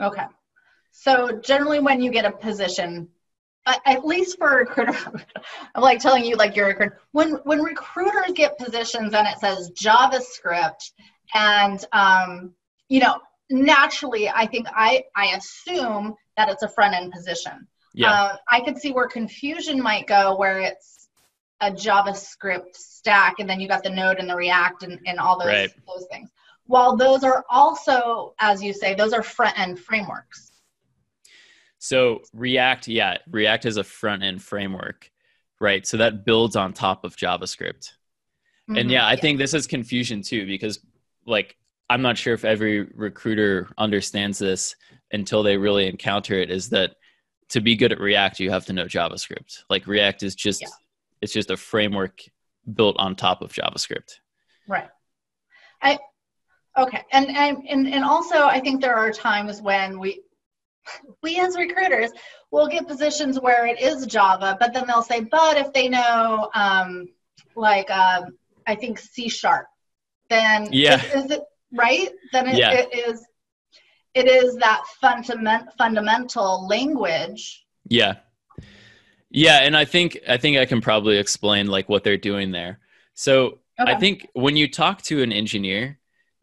[0.00, 0.26] Okay.
[0.92, 3.08] So generally, when you get a position,
[3.66, 4.96] at least for a recruiter,
[5.74, 7.00] I'm like telling you, like you're a recruiter.
[7.10, 10.92] When when recruiters get positions and it says JavaScript,
[11.34, 12.54] and um,
[12.92, 17.66] you know, naturally, I think I I assume that it's a front end position.
[17.94, 18.12] Yeah.
[18.12, 21.08] Uh, I could see where confusion might go, where it's
[21.62, 25.38] a JavaScript stack, and then you got the Node and the React and, and all
[25.38, 25.70] those Right.
[25.86, 26.28] those things.
[26.66, 30.50] While those are also, as you say, those are front end frameworks.
[31.78, 35.10] So React, yeah, React is a front end framework,
[35.60, 35.86] right?
[35.86, 37.92] So that builds on top of JavaScript.
[38.68, 38.92] And Mhm.
[38.92, 40.78] yeah, I think this is confusion too because
[41.26, 41.56] like
[41.92, 44.74] I'm not sure if every recruiter understands this
[45.12, 46.96] until they really encounter it is that
[47.50, 49.58] to be good at React you have to know JavaScript.
[49.68, 50.68] Like React is just Yeah.
[51.20, 52.22] it's just a framework
[52.74, 54.20] built on top of JavaScript.
[54.66, 54.88] Right.
[55.82, 55.98] I
[56.78, 60.22] okay, and and and and also I think there are times when we
[61.22, 62.10] we as recruiters
[62.50, 66.48] will get positions where it is Java, but then they'll say, but if they know
[66.54, 67.06] um,
[67.54, 69.66] like um, I think C sharp,
[70.30, 70.96] then Yeah.
[71.04, 71.42] is, is it
[71.72, 72.10] right?
[72.32, 72.72] Then it, Yeah.
[72.72, 73.26] it is
[74.14, 77.64] it is that fundament, fundamental language.
[77.88, 78.16] Yeah.
[79.30, 82.80] Yeah, and I think I think I can probably explain like what they're doing there.
[83.14, 85.98] So I think when you talk to an engineer,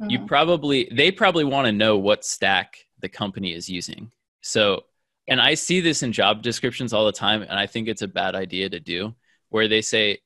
[0.07, 0.27] you Mhm.
[0.27, 4.11] probably they probably want to know what stack the company is using
[4.41, 4.85] so
[5.27, 8.07] and i see this in job descriptions all the time and i think it's a
[8.07, 9.13] bad idea to do
[9.49, 10.17] where they say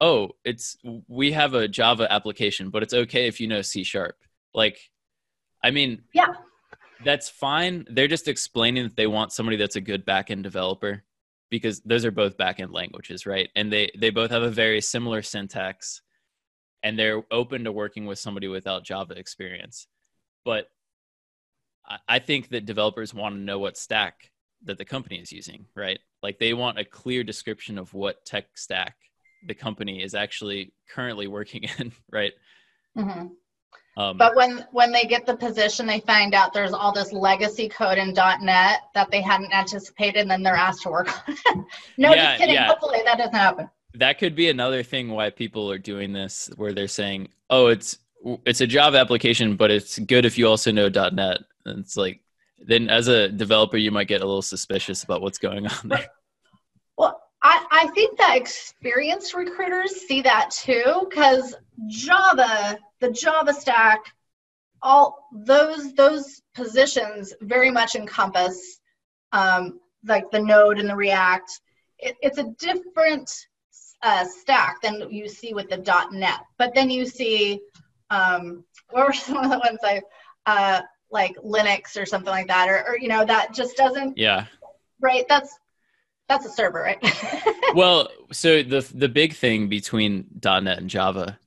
[0.00, 4.16] oh it's we have a java application but it's okay if you know c sharp
[4.54, 4.78] like
[5.62, 6.34] i mean Yeah.
[7.04, 11.04] that's fine they're just explaining that they want somebody that's a good backend developer
[11.50, 15.22] because those are both backend languages right and they they both have a very similar
[15.22, 16.02] syntax
[16.82, 19.88] and they're open to working with somebody without Java experience.
[20.44, 20.68] But
[21.84, 24.30] I- I think that developers want to know what stack
[24.62, 25.98] that the company is using, right?
[26.22, 28.94] Like they want a clear description of what tech stack
[29.46, 32.32] the company is actually currently working in, right?
[32.96, 33.30] Mhm.
[33.98, 37.68] Um, But when when they get the position, they find out there's all this legacy
[37.68, 41.64] code in .NET that they hadn't anticipated, and then they're asked to work on it.
[41.98, 42.54] no, Yeah, just kidding.
[42.54, 42.68] yeah.
[42.68, 43.68] Hopefully that doesn't happen.
[43.94, 47.98] that could be another thing why people are doing this, where they're saying, "Oh, it's
[48.46, 52.20] it's a Java application, but it's good if you also know .NET." And it's like,
[52.60, 56.06] then as a developer, you might get a little suspicious about what's going on there.
[56.96, 61.54] Well, I, I think that experienced recruiters see that too, because
[61.86, 64.00] Java, the Java stack,
[64.82, 68.80] all those those positions very much encompass
[69.32, 71.60] um, like the Node and the React.
[71.98, 73.30] It, it's a different
[74.02, 76.40] uh, stack than you see with the .NET.
[76.56, 77.60] But then you see,
[78.10, 80.00] um, what were some of the ones I
[80.46, 84.46] uh, like Linux or something like that, or, or you know that just doesn't Yeah.
[85.00, 85.24] right.
[85.28, 85.58] That's
[86.28, 86.98] that's a server, right?
[87.74, 91.38] well, so the the big thing between .NET and Java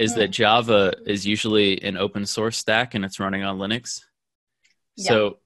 [0.00, 0.32] is that hmm.
[0.32, 4.00] Java is usually an open source stack and it's running on Linux.
[4.96, 5.38] So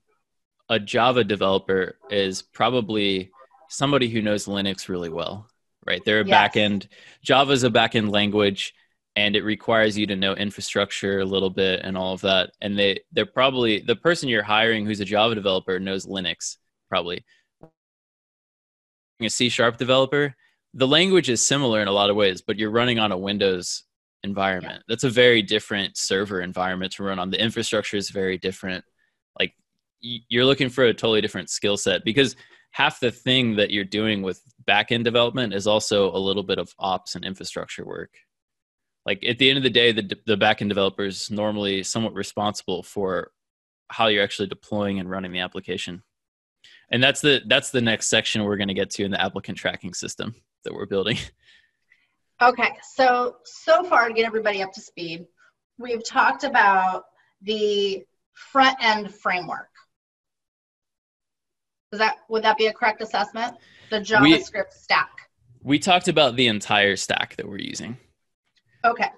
[0.68, 3.30] a Java developer is probably
[3.68, 5.48] somebody who knows Linux really well,
[5.86, 6.00] right?
[6.04, 6.54] They're a Yes.
[6.54, 6.88] backend.
[7.22, 8.74] Java is a backend language
[9.16, 12.52] and it requires you to know infrastructure a little bit and all of that.
[12.60, 17.24] And they they're probably the person you're hiring who's a Java developer knows Linux probably.
[19.20, 20.36] A C sharp developer,
[20.74, 23.84] the language is similar in a lot of ways, but you're running on a Windows
[24.24, 24.82] environment.
[24.88, 27.30] That's a very different server environment to run on.
[27.30, 28.84] The infrastructure is very different.
[29.38, 29.54] Like
[30.00, 32.34] you're looking for a totally different skill set because
[32.72, 36.74] half the thing that you're doing with backend development is also a little bit of
[36.78, 38.10] ops and infrastructure work.
[39.06, 42.82] Like at the end of the day, the the backend developer is normally somewhat responsible
[42.82, 43.30] for
[43.88, 46.02] how you're actually deploying and running the application.
[46.90, 49.58] And that's the that's the next section we're going to get to in the applicant
[49.58, 50.34] tracking system
[50.64, 51.18] that we're building.
[52.44, 55.26] Okay, so so far to get everybody up to speed,
[55.78, 57.04] we've talked about
[57.40, 58.04] the
[58.34, 59.70] front end framework.
[61.92, 63.56] Is that would that be a correct assessment?
[63.88, 65.10] The JavaScript stack.
[65.62, 67.96] We talked about the entire stack that we're using.
[68.84, 69.08] Okay,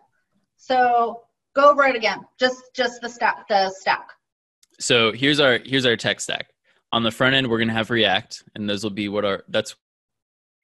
[0.56, 1.22] so
[1.56, 2.20] go over it again.
[2.38, 3.48] Just just the stack.
[3.48, 4.08] The stack.
[4.78, 6.46] So here's our here's our tech stack.
[6.92, 9.42] On the front end, we're going to have React, and those will be what our
[9.48, 9.74] that's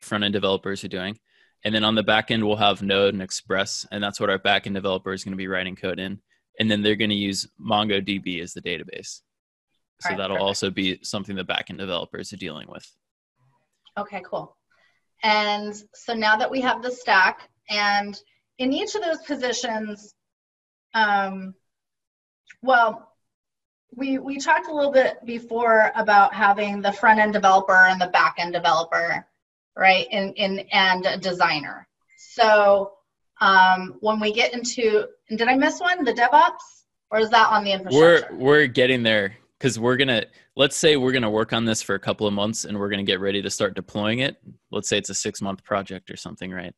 [0.01, 1.19] front end developers are doing.
[1.65, 4.39] And then on the back end, we'll have Node and Express, and that's what our
[4.39, 6.21] back end developer is going to be writing code in.
[6.59, 9.21] And then they're going to use MongoDB as the database.
[10.01, 10.47] So right, that'll perfect.
[10.47, 12.85] also be something the back end developers are dealing with.
[13.97, 14.57] Okay, cool.
[15.23, 18.19] And so now that we have the stack, and
[18.59, 20.15] in each of those positions,
[20.95, 21.55] um,
[22.63, 23.13] well,
[23.95, 28.09] we we talked a little bit before about having the front end developer and the
[28.09, 29.27] back end developer,
[29.77, 30.07] right?
[30.11, 31.87] And in and a designer.
[32.17, 32.93] So
[33.41, 36.05] um, when we get into, did I miss one?
[36.05, 38.29] The DevOps, or is that on the infrastructure?
[38.33, 40.25] We're we're getting there because we're gonna
[40.57, 43.03] let's say we're gonna work on this for a couple of months and we're gonna
[43.03, 44.37] get ready to start deploying it.
[44.71, 46.75] Let's say it's a six month project or something, right?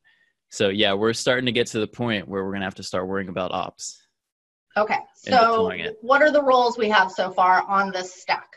[0.49, 3.07] So yeah, we're starting to get to the point where we're gonna have to start
[3.07, 4.01] worrying about ops.
[4.77, 8.47] Okay, so what are the roles we have so far on this stack?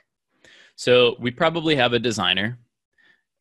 [0.75, 2.59] So we probably have a designer,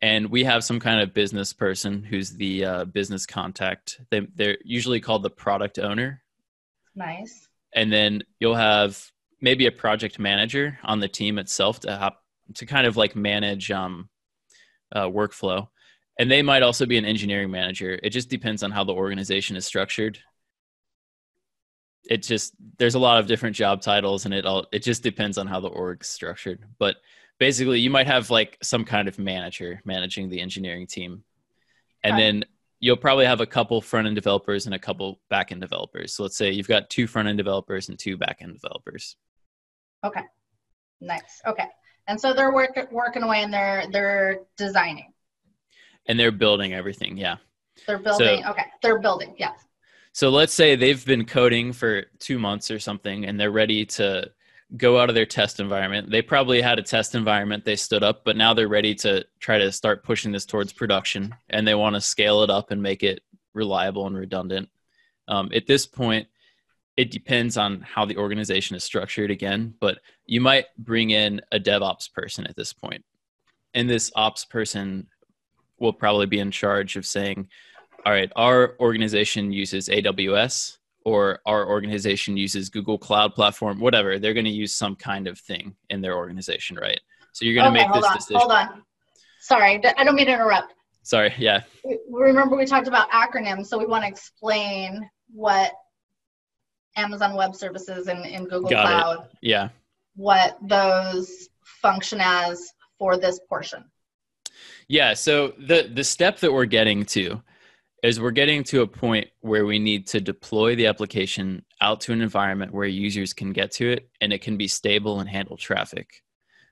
[0.01, 3.99] and we have some kind of business person who's the uh, business contact.
[4.11, 6.21] They, they're usually called the product owner,
[6.95, 7.47] Nice.
[7.73, 12.13] and then you'll have maybe a project manager on the team itself to have
[12.55, 14.09] to kind of like manage um,
[14.93, 15.67] uh, workflow,
[16.19, 17.99] and they might also be an engineering manager.
[18.03, 20.19] It just depends on how the organization is structured.
[22.09, 25.37] It just there's a lot of different job titles, and it all it just depends
[25.37, 26.63] on how the org's structured.
[26.77, 26.97] But
[27.39, 31.23] basically, you might have like some kind of manager managing the engineering team,
[32.03, 32.23] and Okay.
[32.23, 32.45] then
[32.79, 36.15] you'll probably have a couple front end developers and a couple back end developers.
[36.15, 39.15] So let's say you've got two front end developers and two back end developers.
[40.03, 40.21] OK.
[41.01, 41.41] Nice.
[41.45, 41.65] Okay.
[42.07, 45.11] And so they're work, working away and they're they're designing.
[46.07, 47.17] And they're building everything.
[47.17, 47.37] Yeah.
[47.85, 48.45] They're building.
[48.45, 48.65] okay.
[48.81, 49.35] They're building.
[49.37, 49.59] Yes.
[50.13, 54.31] So let's say they've been coding for two months or something and they're ready to
[54.75, 56.11] go out of their test environment.
[56.11, 59.57] They probably had a test environment they stood up, but now they're ready to try
[59.57, 63.03] to start pushing this towards production and they want to scale it up and make
[63.03, 63.21] it
[63.53, 64.69] reliable and redundant.
[65.29, 66.27] Um, at this point,
[66.97, 71.59] it depends on how the organization is structured again, but you might bring in a
[71.59, 73.05] DevOps person at this point.
[73.73, 75.07] And this ops person
[75.79, 77.47] will probably be in charge of saying,
[78.05, 84.19] all right, our organization uses AWS or our organization uses Google Cloud Platform, whatever.
[84.19, 86.99] They're going to use some kind of thing in their organization, right?
[87.31, 87.87] So you're going to okay.
[87.87, 88.15] make this on.
[88.17, 88.39] decision.
[88.41, 88.83] Hold on.
[89.39, 90.73] Sorry, I don't mean to interrupt.
[91.03, 91.61] Sorry, yeah.
[92.11, 95.71] Remember we talked about acronyms, so we want to explain what
[96.97, 98.87] Amazon Web Services and, and Google Got it.
[98.89, 99.69] Cloud, Yeah.
[100.17, 103.85] what those function as for this portion.
[104.89, 107.41] Yeah, so the the step that we're getting to
[108.03, 112.13] is we're getting to a point where we need to deploy the application out to
[112.13, 115.57] an environment where users can get to it and it can be stable and handle
[115.57, 116.23] traffic.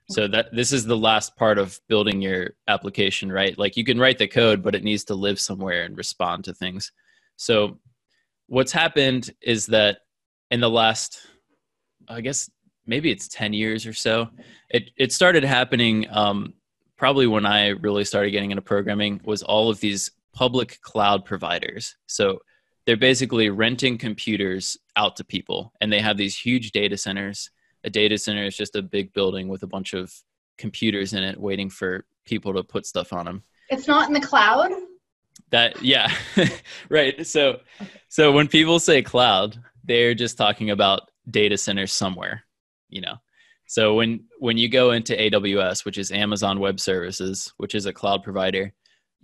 [0.08, 3.58] So that this is the last part of building your application, right?
[3.58, 6.54] Like you can write the code, but it needs to live somewhere and respond to
[6.54, 6.92] things.
[7.34, 7.80] So
[8.46, 9.98] what's happened is that
[10.52, 11.26] in the last
[12.08, 12.48] I guess
[12.86, 14.28] maybe it's 10 years or so,
[14.70, 16.54] it it started happening um
[16.96, 21.96] probably when I really started getting into programming was all of these public cloud providers.
[22.06, 22.40] So
[22.84, 27.50] they're basically renting computers out to people and they have these huge data centers.
[27.84, 30.12] A data center is just a big building with a bunch of
[30.58, 33.44] computers in it waiting for people to put stuff on them.
[33.70, 34.72] It's not in the cloud.
[35.50, 36.12] That yeah.
[36.90, 37.26] right.
[37.26, 37.60] So
[38.08, 42.44] so when people say cloud, they're just talking about data centers somewhere,
[42.90, 43.16] you know.
[43.66, 47.92] So when when you go into AWS, which is Amazon Web Services, which is a
[47.92, 48.72] cloud provider,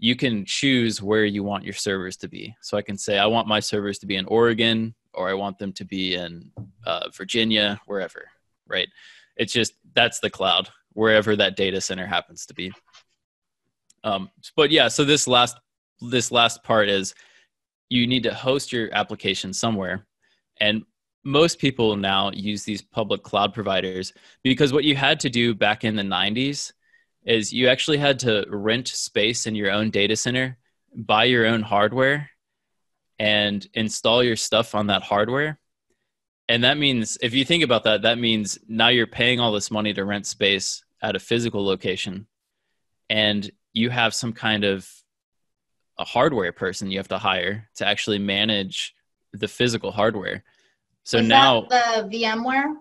[0.03, 2.53] you can choose where you want your servers to be.
[2.61, 5.61] So I can say I want my servers to be in Oregon or I want
[5.61, 6.51] them to be in
[6.85, 8.29] uh, Virginia, wherever,
[8.67, 8.88] right?
[9.37, 12.73] It's just that's the cloud, wherever that data center happens to be.
[14.03, 15.57] Um, but yeah, so this last
[16.01, 17.15] this last part is
[17.88, 20.09] you need to host your application somewhere,
[20.61, 20.83] and
[21.23, 24.12] most people now use these public cloud providers
[24.43, 26.72] because what you had to do back in the 90s
[27.25, 30.59] is you actually had to rent space in your own data center,
[30.95, 32.31] buy your own hardware,
[33.18, 35.59] and install your stuff on that hardware.
[36.49, 39.70] And that means, if you think about that, that means now you're paying all this
[39.70, 42.27] money to rent space at a physical location,
[43.09, 44.89] and you have some kind of
[45.99, 48.95] a hardware person you have to hire to actually manage
[49.33, 50.43] the physical hardware.
[51.05, 52.75] So Is now that the VMware.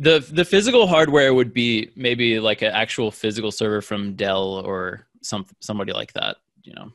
[0.00, 5.06] The the physical hardware would be maybe like an actual physical server from Dell or
[5.22, 6.90] some somebody like that, you know.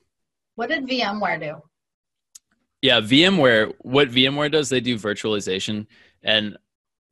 [0.55, 1.61] What did VMware do?
[2.81, 5.87] Yeah, VMware, what VMware does, they do virtualization
[6.25, 6.57] and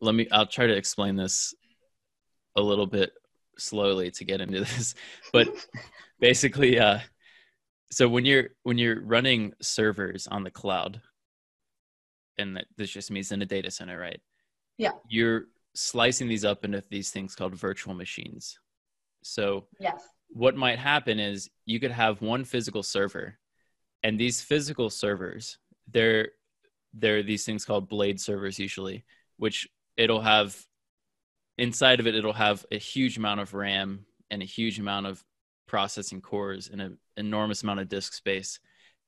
[0.01, 1.53] let me i'll try to explain this
[2.57, 3.13] a little bit
[3.57, 4.95] slowly to get into this
[5.31, 5.47] but
[6.19, 6.99] basically uh
[7.91, 10.99] so when you're when you're running servers on the cloud
[12.37, 14.19] and that this just means in a data center right
[14.77, 14.91] Yeah.
[15.07, 15.45] you're
[15.75, 18.59] slicing these up into these things called virtual machines.
[19.23, 20.01] So Yes.
[20.29, 23.39] what might happen is you could have one physical server
[24.03, 25.57] and these physical servers
[25.91, 26.29] they're
[26.93, 29.03] they're these things called blade servers usually
[29.37, 29.67] which
[29.97, 30.57] it'll have
[31.57, 35.23] inside of it it'll have a huge amount of ram and a huge amount of
[35.67, 38.59] processing cores and an enormous amount of disk space.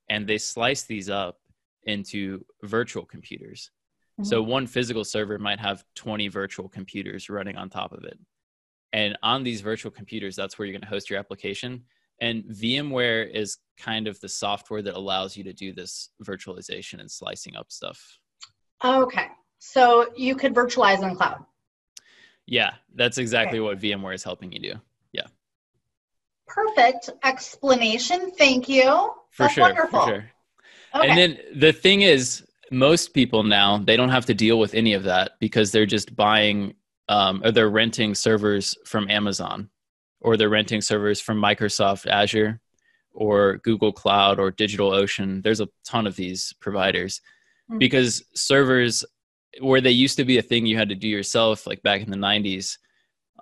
[0.09, 1.39] And they slice these up
[1.83, 3.71] into virtual computers
[4.19, 4.29] Mm-hmm.
[4.29, 8.17] so one physical server might have 20 virtual computers running on top of it.
[8.93, 11.83] And on these virtual computers, that's where you're going to host your application.
[12.21, 17.11] And VMware is kind of the software that allows you to do this virtualization and
[17.11, 18.17] slicing up stuff.
[18.85, 19.27] Okay.
[19.59, 21.43] So you could virtualize on cloud.
[22.45, 23.65] Yeah, that's exactly Okay.
[23.65, 24.73] what VMware is helping you do.
[25.11, 25.27] Yeah.
[26.47, 28.31] Perfect explanation.
[28.31, 29.11] Thank you.
[29.31, 29.63] For That's sure.
[29.63, 30.01] wonderful.
[30.01, 30.31] For sure.
[30.95, 31.09] Okay.
[31.09, 34.93] And then the thing is, most people now they don't have to deal with any
[34.93, 36.73] of that because they're just buying
[37.09, 39.69] um, or they're renting servers from Amazon
[40.21, 42.59] or they're renting servers from Microsoft Azure
[43.13, 45.43] or Google Cloud or DigitalOcean.
[45.43, 47.21] There's a ton of these providers
[47.69, 47.79] Mhm.
[47.79, 49.05] because servers
[49.61, 52.11] where they used to be a thing you had to do yourself, like back in
[52.11, 52.77] the 90s.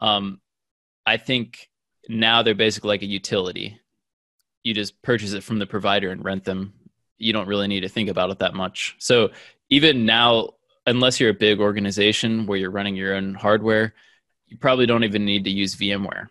[0.01, 0.41] Um,
[1.05, 1.69] I think
[2.07, 3.79] now they're basically like a utility.
[4.63, 6.73] You just purchase it from the provider and rent them.
[7.17, 8.95] You don't really need to think about it that much.
[8.99, 9.29] So
[9.69, 10.51] even now,
[10.85, 13.93] unless you're a big organization where you're running your own hardware,
[14.47, 16.27] you probably don't even need to use VMware.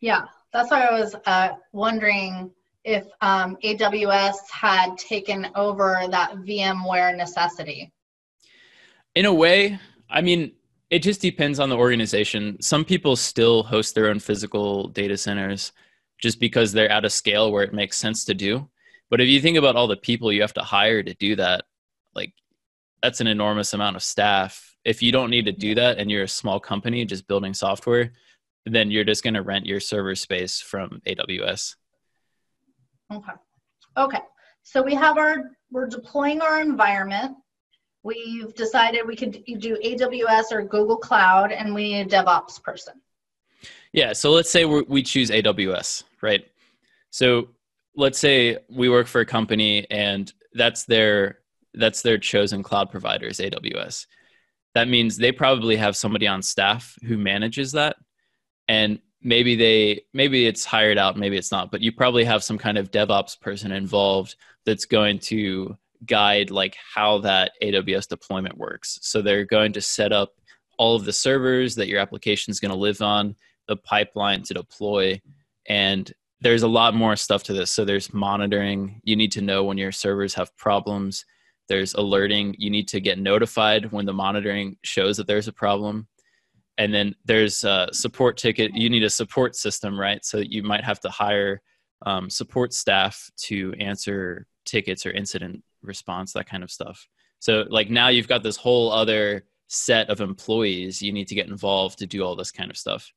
[0.00, 2.50] yeah, that's why I was uh, wondering
[2.84, 7.92] if um, AWS had taken over that VMware necessity.
[9.14, 9.78] In a way,
[10.08, 10.52] I mean,
[10.88, 12.60] it just depends on the organization.
[12.60, 15.72] Some people still host their own physical data centers
[16.20, 18.68] just because they're at a scale where it makes sense to do.
[19.10, 21.64] But if you think about all the people you have to hire to do that,
[22.14, 22.32] like
[23.02, 24.76] that's an enormous amount of staff.
[24.84, 28.12] If you don't need to do that and you're a small company just building software,
[28.66, 31.74] then you're just going to rent your server space from AWS.
[33.12, 33.32] Okay.
[33.96, 34.20] Okay.
[34.62, 37.36] So we have our, we're deploying our environment.
[38.02, 42.94] We've decided we could do AWS or Google Cloud, and we need a DevOps person.
[43.92, 44.14] Yeah.
[44.14, 46.46] So let's say we we choose AWS, right?
[47.10, 47.48] So
[47.94, 51.38] let's say we work for a company and that's their
[51.74, 54.06] that's their chosen cloud provider is AWS.
[54.74, 57.96] That means they probably have somebody on staff who manages that,
[58.68, 62.58] and maybe they maybe it's hired out, maybe it's not, but you probably have some
[62.58, 65.76] kind of DevOps person involved that's going to
[66.06, 68.98] guide like how that AWS deployment works.
[69.02, 70.32] So they're going to set up
[70.78, 73.36] all of the servers that your application is going to live on
[73.68, 75.20] the pipeline to deploy
[75.68, 77.70] and there's a lot more stuff to this.
[77.70, 79.00] So there's monitoring.
[79.04, 81.24] You need to know when your servers have problems.
[81.68, 82.56] There's alerting.
[82.58, 86.08] You need to get notified when the monitoring shows that there's a problem.
[86.78, 88.74] And then there's a support ticket.
[88.74, 90.24] You need a support system right?
[90.24, 91.60] So you might have to hire
[92.06, 97.06] um, support staff to answer tickets or incident response that kind of stuff.
[97.38, 101.02] So like now you've got this whole other set of employees.
[101.02, 103.12] You need to get involved to do all this kind of stuff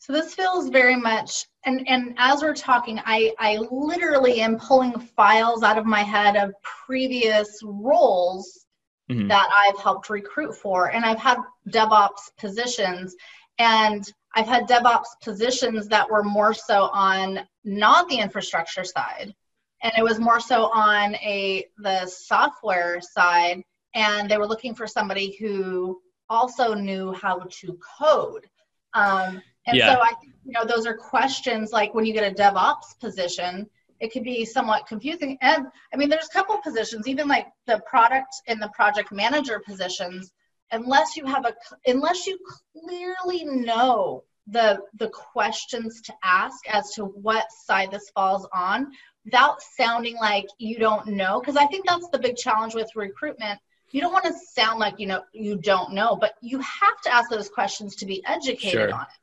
[0.00, 4.98] So this feels very much, and, and as we're talking, I, I literally am pulling
[4.98, 8.64] files out of my head of previous roles
[9.10, 9.28] Mhm.
[9.28, 10.90] that I've helped recruit for.
[10.90, 11.38] And I've had
[11.70, 13.16] DevOps positions,
[13.58, 19.34] and I've had DevOps positions that were more so on not the infrastructure side,
[19.82, 23.62] and it was more so on a the software side,
[23.94, 28.46] and they were looking for somebody who also knew how to code.
[28.94, 29.94] Um, and Yeah.
[29.94, 33.68] so I think you know those are questions like when you get a DevOps position,
[34.00, 35.36] it could be somewhat confusing.
[35.40, 39.60] And I mean, there's a couple positions, even like the product and the project manager
[39.60, 40.32] positions,
[40.72, 41.54] unless you have a
[41.86, 42.38] unless you
[42.72, 48.90] clearly know the the questions to ask as to what side this falls on
[49.24, 53.58] without sounding like you don't know because i think that's the big challenge with recruitment
[53.90, 57.12] you don't want to sound like you know you don't know but you have to
[57.12, 58.94] ask those questions to be educated Sure.
[58.94, 59.18] on it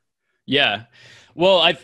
[0.46, 0.84] Yeah.
[1.34, 1.76] Well, I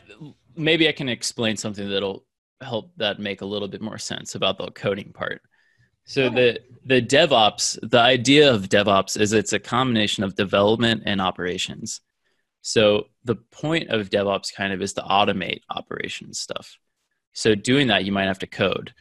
[0.57, 2.25] maybe I can explain something that'll
[2.61, 5.43] help that make a little bit more sense about the coding part.
[6.05, 11.21] So the the DevOps, the idea of DevOps is it's a combination of development and
[11.21, 12.01] operations.
[12.63, 16.77] So the point of DevOps kind of is to automate operations stuff.
[17.33, 18.95] So doing that, you might have to code.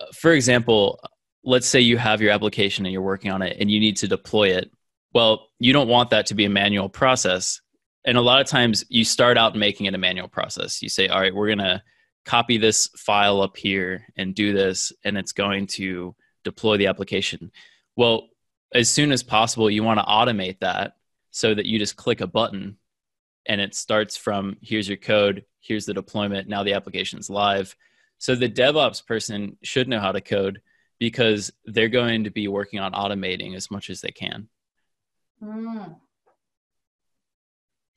[0.00, 1.00] Uh, for example,
[1.44, 4.08] let's say you have your application and you're working on it and you need to
[4.08, 4.70] deploy it.
[5.12, 7.60] Well, you don't want that to be a manual process.
[8.06, 10.80] And a lot of times you start out making it a manual process.
[10.80, 11.82] You say, all right, we're going to
[12.24, 17.50] copy this file up here and do this, and it's going to deploy the application.
[17.96, 18.28] Well,
[18.72, 20.96] as soon as possible, you want to automate that
[21.30, 22.78] so that you just click a button
[23.48, 27.76] and it starts from here's your code, here's the deployment, now the application's live.
[28.18, 30.60] So the DevOps person should know how to code
[30.98, 34.48] because they're going to be working on automating as much as they can.
[35.42, 35.96] Mm.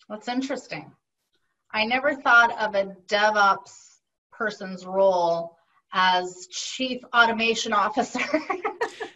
[0.10, 0.92] That's interesting.
[1.72, 3.98] I never thought of a DevOps
[4.32, 5.58] person's role
[5.94, 8.20] as chief automation officer.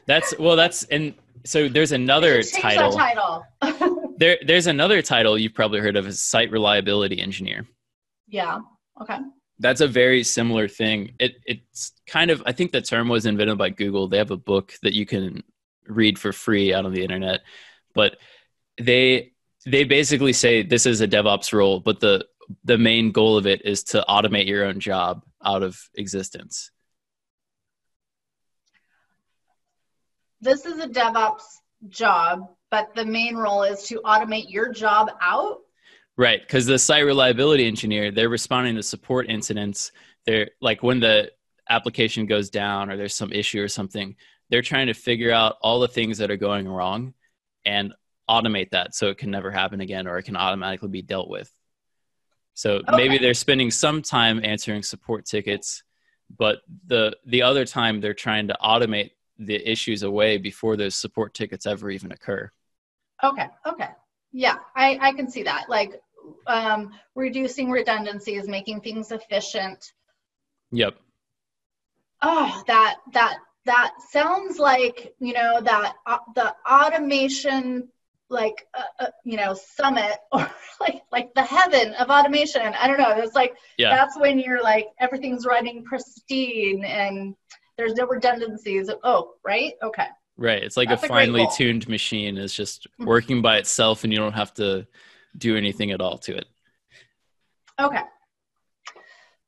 [0.06, 1.14] that's well that's and
[1.46, 2.92] so there's another title.
[2.92, 3.46] title.
[4.18, 7.68] there there's another title you've probably heard of as site reliability engineer.
[8.28, 8.60] Yeah.
[9.02, 9.18] Okay.
[9.60, 11.14] That's a very similar thing.
[11.20, 14.08] It it's kind of I think the term was invented by Google.
[14.08, 15.44] They have a book that you can
[15.88, 17.42] read for free out on the internet.
[17.94, 18.18] But
[18.80, 19.33] they
[19.66, 22.26] they basically say this is a DevOps role, but the
[22.66, 26.72] the main goal of it is to automate your own job out of existence.
[30.42, 31.44] This is a DevOps
[31.88, 35.60] job, but the main role is to automate your job out.
[36.18, 39.92] Right, because the site reliability engineer, they're responding to support incidents.
[40.26, 41.32] They're like when the
[41.70, 44.16] application goes down or there's some issue or something,
[44.50, 47.14] they're trying to figure out all the things that are going wrong
[47.66, 47.94] and
[48.34, 51.52] automate that so it can never happen again or it can automatically be dealt with.
[52.54, 52.96] So okay.
[52.96, 55.84] maybe they're spending some time answering support tickets,
[56.38, 61.34] but the the other time they're trying to automate the issues away before those support
[61.34, 62.52] tickets ever even occur.
[63.24, 63.48] Okay.
[63.66, 63.90] Okay.
[64.32, 65.70] Yeah, I, I can see that.
[65.70, 66.02] Like
[66.48, 69.94] um, reducing redundancies, making things efficient.
[70.72, 70.96] Yep.
[72.22, 77.90] Oh, that that that sounds like you know that uh, the automation
[78.34, 80.50] like uh, uh, you know summit or
[80.82, 82.62] like like the heaven of automation.
[82.62, 83.12] I don't know.
[83.18, 83.90] It's like yeah.
[83.96, 87.36] that's when you're like everything's running pristine and
[87.78, 88.90] there's no redundancies.
[89.04, 89.74] Oh right?
[89.82, 90.08] Okay.
[90.36, 90.64] Right.
[90.64, 92.38] It's like that's a finely a tuned machine.
[92.38, 93.06] Is just mm-hmm.
[93.06, 94.86] working by itself and you don't have to
[95.38, 96.46] do anything at all to it.
[97.80, 98.02] Okay.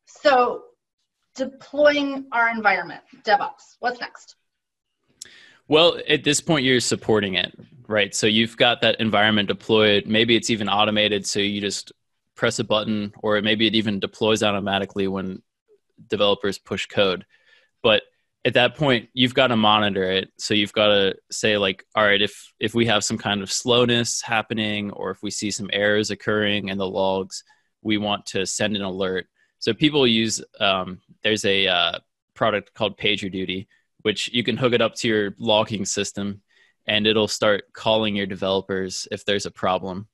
[0.06, 0.64] So
[1.36, 4.36] deploying our environment devops what's next?
[5.68, 7.58] Well, at this point, you're supporting it,
[7.88, 8.14] right?
[8.14, 10.06] So you've got that environment deployed.
[10.08, 11.92] Maybe it's even automated, so you just
[12.36, 15.42] press a button, or maybe it even deploys automatically when
[16.08, 17.26] developers push code.
[17.82, 18.04] But
[18.44, 20.32] at that point, you've got to monitor it.
[20.38, 23.52] So you've got to say, like, all right, if if we have some kind of
[23.52, 27.44] slowness happening, or if we see some errors occurring in the logs,
[27.82, 29.28] we want to send an alert.
[29.60, 32.00] So people use um, there's a uh,
[32.34, 33.68] product called PagerDuty
[34.06, 36.40] which you can hook it up to your logging system
[36.88, 40.08] and it'll start calling your developers if there's a problem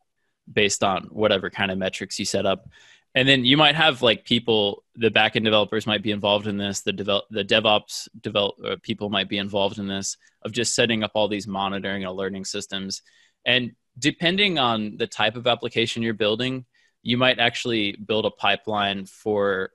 [0.52, 2.70] based on whatever kind of metrics you set up.
[3.14, 6.82] And then you might have like people, the backend developers might be involved in this.
[6.82, 11.04] The develop, the DevOps develop uh, people might be involved in this of just setting
[11.04, 13.02] up all these monitoring and alerting systems.
[13.46, 16.66] And depending on the type of application you're building,
[17.04, 19.72] you might actually build a pipeline for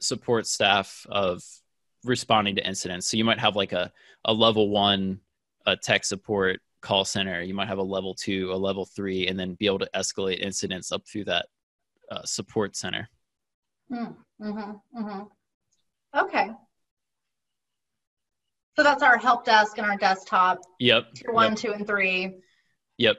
[0.00, 1.44] support staff of
[2.04, 3.06] responding to incidents.
[3.06, 3.92] So you might have like a,
[4.24, 5.20] a level one
[5.66, 7.42] a tech support call center.
[7.42, 10.40] You might have a level two, a level three, and then be able to escalate
[10.40, 11.46] incidents up through that
[12.10, 13.08] uh, support center.
[13.92, 16.18] Mm, mm-hmm, mm-hmm.
[16.18, 16.50] Okay.
[18.76, 20.60] So that's our help desk and our desktop.
[20.78, 21.14] Yep.
[21.14, 21.58] Tier one, yep.
[21.58, 22.36] two, and three.
[22.98, 23.16] Yep.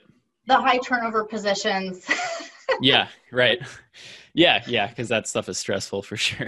[0.48, 2.08] The high turnover positions.
[2.82, 3.60] yeah, right.
[4.34, 6.48] Yeah, yeah, because that stuff is stressful for sure.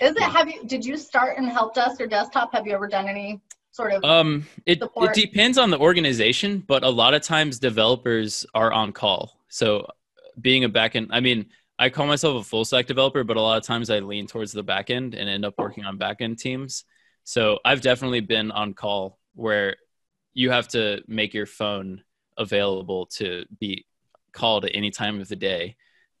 [0.00, 0.22] Is it?
[0.22, 0.64] Have you?
[0.64, 2.54] Did you start in help desk or desktop?
[2.54, 3.42] Have you ever done any
[3.78, 4.04] sort of?
[4.04, 5.16] Um, it support?
[5.16, 9.38] it depends on the organization, but a lot of times developers are on call.
[9.48, 9.86] So,
[10.40, 11.46] being a backend, I mean,
[11.78, 14.52] I call myself a full stack developer, but a lot of times I lean towards
[14.52, 16.84] the backend and end up working on backend teams.
[17.24, 19.76] So I've definitely been on call where
[20.34, 22.02] you have to make your phone
[22.36, 23.84] available to be
[24.32, 25.76] called at any time of the day.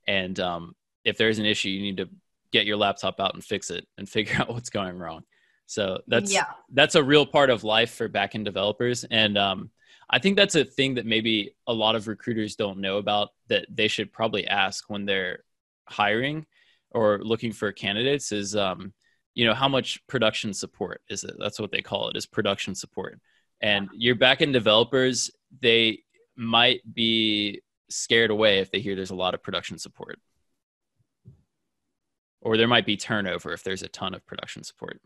[0.06, 2.08] And um, if there's an issue, you need to
[2.52, 5.22] get your laptop out and fix it and figure out what's going wrong.
[5.68, 6.46] So that's yeah.
[6.72, 9.70] that's a real part of life for backend developers, and um,
[10.08, 13.66] I think that's a thing that maybe a lot of recruiters don't know about that
[13.68, 15.44] they should probably ask when they're
[15.86, 16.46] hiring
[16.92, 18.94] or looking for candidates is um,
[19.34, 21.34] you know how much production support is it?
[21.38, 23.20] That's what they call it is production support.
[23.60, 26.02] And your backend developers they
[26.34, 27.60] might be
[27.90, 30.18] scared away if they hear there's a lot of production support.
[32.40, 34.98] Or there might be turnover if there's a ton of production support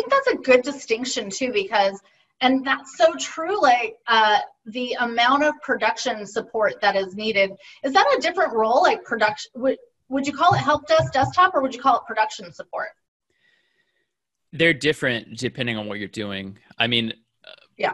[0.00, 2.00] think that's a good distinction too, because
[2.40, 3.60] and that's so true.
[3.60, 7.52] Like uh, the amount of production support that is needed
[7.84, 8.82] is that a different role?
[8.82, 9.78] Like production would
[10.08, 12.88] would you call it help desk desktop or would you call it production support?
[14.52, 16.58] They're different depending on what you're doing.
[16.78, 17.12] I mean,
[17.76, 17.92] yeah.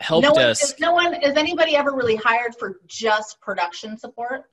[0.00, 0.62] Help no desk.
[0.62, 4.44] One, is no one is anybody ever really hired for just production support?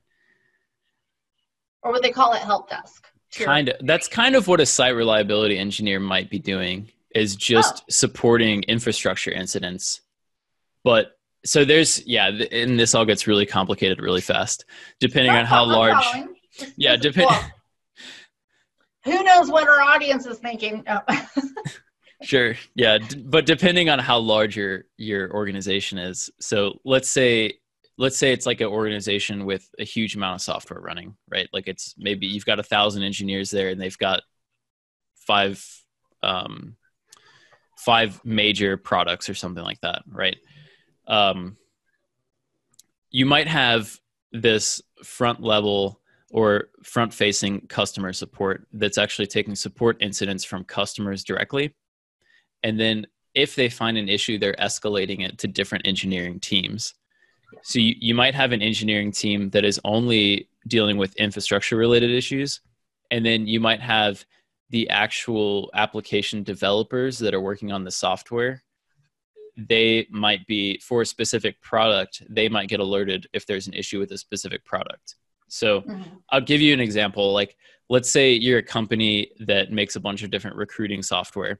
[1.82, 3.06] Or would they call it help desk?
[3.34, 3.76] Kind of.
[3.86, 7.84] That's kind of what a site reliability engineer might be doing is just oh.
[7.90, 10.00] supporting infrastructure incidents.
[10.84, 14.64] But so there's yeah, and this all gets really complicated really fast
[15.00, 16.04] depending on how large.
[16.76, 17.36] Yeah, depending.
[19.04, 20.84] Who knows what our audience is thinking?
[22.22, 22.54] Sure.
[22.74, 26.30] Yeah, d- but depending on how large your your organization is.
[26.40, 27.54] So let's say
[27.98, 31.48] let's say it's like an organization with a huge amount of software running, right?
[31.52, 34.22] Like it's maybe you've got a thousand engineers there and they've got
[35.26, 35.64] five
[36.22, 36.76] um,
[37.76, 40.36] five major products or something like that, right?
[41.08, 41.56] Um,
[43.10, 43.98] you might have
[44.32, 51.24] this front level or front facing customer support that's actually taking support incidents from customers
[51.24, 51.74] directly.
[52.62, 56.94] And then if they find an issue, they're escalating it to different engineering teams.
[57.62, 62.10] So you, you might have an engineering team that is only dealing with infrastructure related
[62.10, 62.60] issues.
[63.10, 64.24] And then you might have
[64.70, 68.62] the actual application developers that are working on the software
[69.66, 73.98] they might be for a specific product they might get alerted if there's an issue
[73.98, 75.16] with a specific product
[75.48, 76.02] so mm-hmm.
[76.30, 77.56] i'll give you an example like
[77.88, 81.58] let's say you're a company that makes a bunch of different recruiting software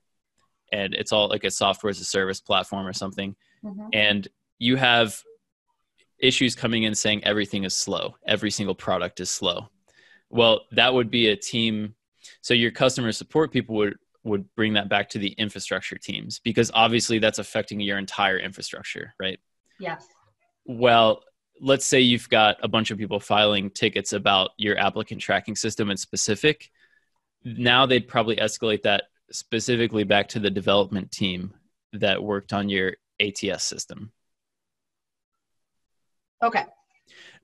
[0.72, 3.34] and it's all like a software as a service platform or something
[3.64, 3.88] mm-hmm.
[3.92, 4.28] and
[4.60, 5.20] you have
[6.20, 9.68] issues coming in saying everything is slow every single product is slow
[10.30, 11.94] well that would be a team
[12.40, 16.70] so your customer support people would would bring that back to the infrastructure teams because
[16.74, 19.38] obviously that's affecting your entire infrastructure, right?
[19.80, 20.06] Yes.
[20.64, 21.22] Well,
[21.60, 25.90] let's say you've got a bunch of people filing tickets about your applicant tracking system
[25.90, 26.70] in specific.
[27.44, 31.54] Now they'd probably escalate that specifically back to the development team
[31.92, 34.12] that worked on your ATS system.
[36.42, 36.64] Okay.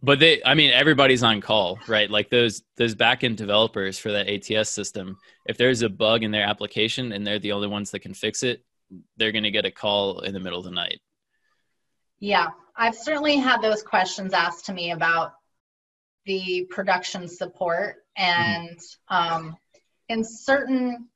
[0.02, 2.10] But they i mean everybody's on call right?
[2.10, 5.16] Like those those backend developers for that ats system
[5.46, 8.42] if there's a bug in their application and they're the only ones that can fix
[8.42, 8.64] it
[9.16, 11.00] they're going to get a call in the middle of the night.
[12.18, 12.48] Yeah.
[12.76, 15.32] I've certainly had those questions asked to me about
[16.26, 19.14] the production support and mm-hmm.
[19.14, 19.56] um,
[20.08, 21.08] in certain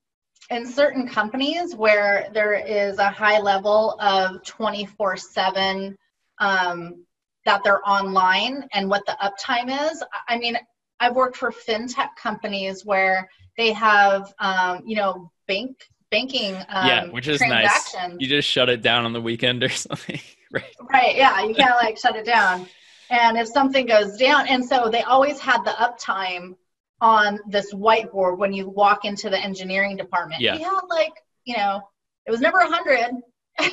[0.50, 5.96] in certain companies where there is a high level of 24 7
[6.38, 7.04] um,
[7.48, 10.04] that they're online and what the uptime is.
[10.28, 10.58] I mean,
[11.00, 16.56] I've worked for fintech companies where they have, um, you know, bank banking.
[16.56, 17.96] Um, yeah, which is nice.
[18.18, 20.20] You just shut it down on the weekend or something,
[20.52, 20.76] right?
[20.92, 21.16] Right.
[21.16, 22.66] Yeah, you can't like shut it down.
[23.10, 26.54] And if something goes down, and so they always had the uptime
[27.00, 30.42] on this whiteboard when you walk into the engineering department.
[30.42, 30.56] Yeah.
[30.56, 31.80] We had like, you know,
[32.26, 33.22] it was never a hundred.
[33.58, 33.70] I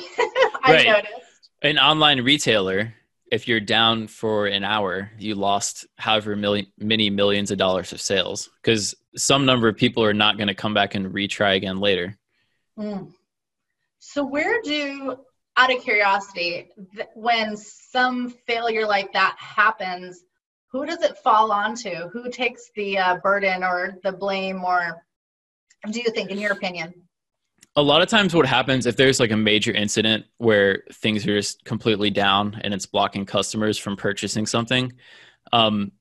[0.66, 0.86] right.
[0.86, 1.50] noticed.
[1.60, 2.94] An online retailer
[3.30, 8.00] if you're down for an hour, you lost however million, many millions of dollars of
[8.00, 11.80] sales because some number of people are not going to come back and retry again
[11.80, 12.16] later.
[12.78, 13.12] Mm.
[13.98, 15.16] So, where do,
[15.56, 20.22] out of curiosity, th- when some failure like that happens,
[20.70, 22.08] who does it fall onto?
[22.08, 25.02] Who takes the uh, burden or the blame, or
[25.90, 27.05] do you think, in your opinion?
[27.76, 31.36] A lot of times what happens if there's like a major incident where things are
[31.36, 34.92] just completely down and it's blocking customers from purchasing something
[35.52, 35.92] um,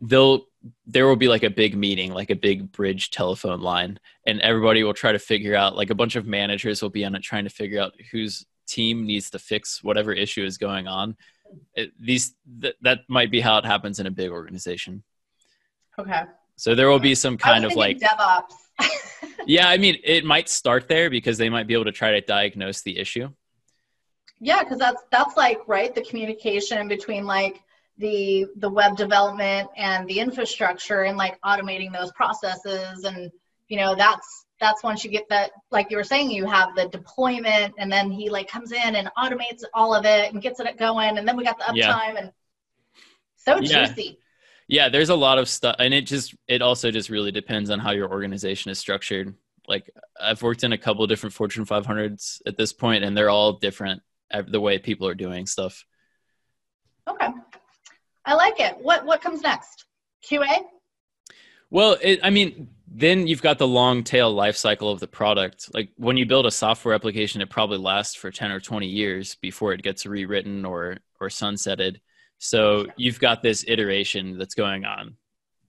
[0.00, 0.46] they'll
[0.86, 4.82] there will be like a big meeting like a big bridge telephone line and everybody
[4.82, 7.44] will try to figure out like a bunch of managers will be on it trying
[7.44, 11.16] to figure out whose team needs to fix whatever issue is going on.
[11.74, 15.02] It, these th- that might be how it happens in a big organization.
[15.98, 16.22] Okay.
[16.56, 18.52] So there will be some kind of like devops
[19.46, 22.20] yeah, I mean, it might start there because they might be able to try to
[22.20, 23.28] diagnose the issue.
[24.40, 27.62] Yeah, because that's that's like right the communication between like
[27.98, 33.30] the the web development and the infrastructure and like automating those processes and
[33.68, 36.88] you know that's that's once you get that like you were saying you have the
[36.88, 40.78] deployment and then he like comes in and automates all of it and gets it
[40.78, 42.16] going and then we got the uptime yeah.
[42.18, 42.32] and
[43.36, 43.86] so yeah.
[43.86, 44.18] juicy
[44.68, 47.78] yeah there's a lot of stuff and it just it also just really depends on
[47.78, 49.34] how your organization is structured.
[49.66, 49.90] Like
[50.20, 53.54] i've worked in a couple of different fortune 500s at this point and they're all
[53.54, 54.02] different
[54.46, 55.84] the way people are doing stuff.
[57.08, 57.28] Okay.
[58.26, 58.76] I like it.
[58.78, 59.84] What what comes next?
[60.24, 60.64] Qa
[61.70, 65.72] well it, i mean then you've got the long tail life cycle of the product.
[65.74, 69.36] Like when you build a software application, it probably lasts for 10 or 20 years
[69.36, 72.00] before it gets rewritten or or sunsetted.
[72.38, 75.16] So you've got this iteration that's going on.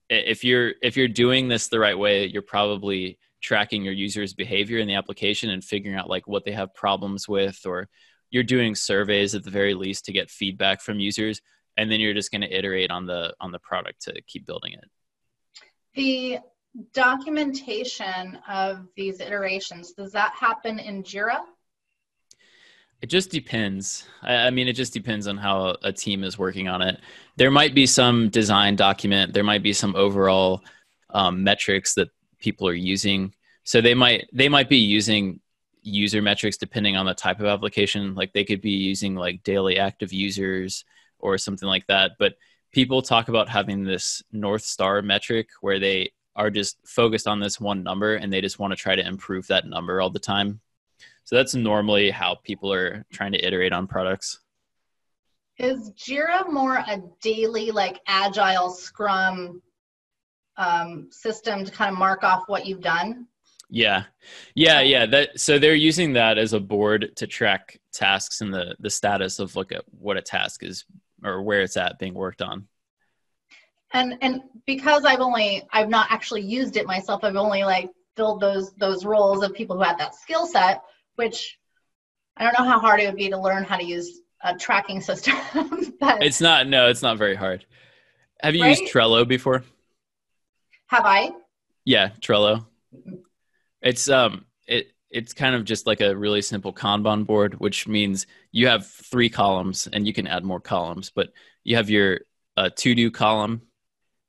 [0.09, 4.79] If you're if you're doing this the right way, you're probably tracking your users' behavior
[4.79, 7.87] in the application and figuring out like what they have problems with or
[8.31, 11.41] you're doing surveys at the very least to get feedback from users
[11.77, 14.73] and then you're just going to iterate on the on the product to keep building
[14.73, 14.85] it
[15.95, 16.37] the
[16.93, 21.39] documentation of these iterations does that happen in jira
[23.01, 24.05] it just depends.
[24.21, 26.99] I, mean it just depends on how a team is working on it.
[27.37, 30.61] There might be some design document there might be some overall
[31.11, 33.33] um, metrics that people are using.
[33.63, 35.39] So they might they might be using
[35.81, 38.15] user metrics depending on the type of application.
[38.15, 40.83] Like they could be using like daily active users
[41.19, 42.11] or something like that.
[42.19, 42.35] But
[42.71, 47.59] people talk about having this north star metric where they are just focused on this
[47.59, 50.59] one number and they just want to try to improve that number all the time
[51.29, 54.39] so that's normally how people are trying to iterate on products.
[55.59, 59.61] Is jira more a daily like agile scrum
[60.57, 63.27] um, system to kind of mark off what you've done?
[63.69, 64.05] Yeah.
[64.55, 68.75] Yeah yeah that so they're using that as a board to track tasks and the
[68.79, 70.83] the status of look at what a task is
[71.23, 72.67] or where it's at being worked on.
[73.93, 78.41] And and because i've only i've not actually used it myself i've only like filled
[78.41, 80.81] those those roles of people who had that skill set
[81.19, 81.59] which
[82.37, 85.01] i don't know how hard it would be to learn how to use a tracking
[85.01, 85.35] system
[85.99, 87.65] but it's not no it's not very hard.
[88.41, 88.79] Have you right?
[88.79, 89.63] used trello before?
[90.87, 91.31] Have i?
[91.83, 92.65] Yeah trello.
[93.81, 98.27] It's um it it's kind of just like a really simple Kanban board, which means
[98.51, 102.21] you have three columns and you can add more columns, but you have your
[102.55, 103.61] uh, to do column,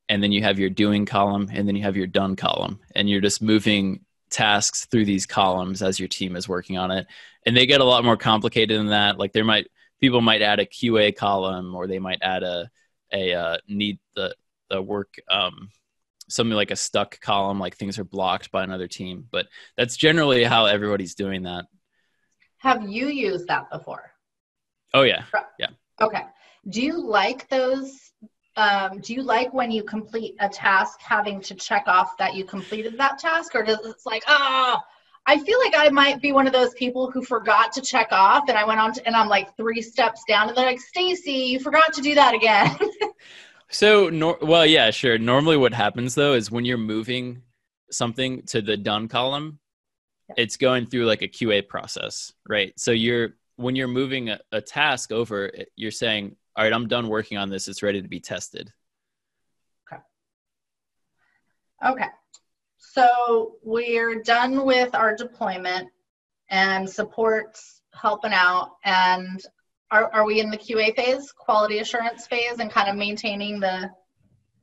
[0.09, 3.11] and then you have your doing column, and then you have your done column, and
[3.11, 7.07] you're just moving tasks through these columns as your team is working on it.
[7.47, 9.18] And they get a lot more complicated than that.
[9.18, 9.66] Like there might
[10.01, 12.70] people might add a QA column, or they might add a
[13.12, 14.35] a uh, need the
[14.68, 15.68] the work um,
[16.28, 19.26] something like a stuck column, like things are blocked by another team.
[19.31, 21.66] But that's generally how everybody's doing that.
[22.59, 24.12] Have you used that before?
[24.95, 25.24] Oh yeah,
[25.59, 25.70] yeah.
[26.01, 26.22] Okay.
[26.68, 28.12] Do you like those?
[28.61, 32.44] Um, do you like when you complete a task having to check off that you
[32.44, 34.78] completed that task, or does it's like ah?
[34.78, 34.86] Oh,
[35.26, 38.48] I feel like I might be one of those people who forgot to check off,
[38.48, 41.32] and I went on to, and I'm like three steps down, and they're like, "Stacy,
[41.32, 42.76] you forgot to do that again."
[43.72, 45.16] So, nor- well, yeah, sure.
[45.16, 47.42] Normally, what happens though is when you're moving
[47.92, 49.61] something to the done column,
[50.36, 52.72] it's going through like a QA process, right?
[52.76, 57.08] So you're when you're moving a, a task over, you're saying, "All right, I'm done
[57.08, 57.68] working on this.
[57.68, 58.70] It's ready to be tested."
[59.90, 60.02] Okay.
[61.86, 62.08] Okay.
[62.76, 65.88] So we're done with our deployment
[66.50, 69.40] and support's helping out and
[69.90, 73.90] are, are we in the QA phase, quality assurance phase, and kind of maintaining the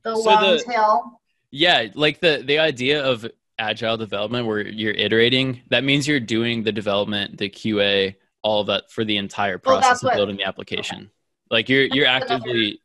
[0.04, 1.20] the so long the, tail?
[1.50, 3.26] Yeah, like the the idea of
[3.58, 8.68] agile development where you're iterating, that means you're doing the development, the QA, all of
[8.68, 10.98] that for the entire process well, of building the application.
[10.98, 11.12] Okay.
[11.50, 12.82] Like you're you're actively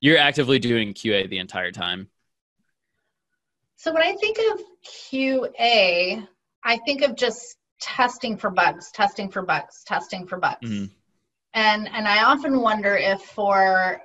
[0.00, 2.08] you're actively doing QA the entire time.
[3.76, 6.26] So when I think of QA,
[6.62, 10.68] I think of just testing for bugs, testing for bugs, testing for bugs.
[10.68, 10.84] Mm-hmm
[11.54, 14.00] and and i often wonder if for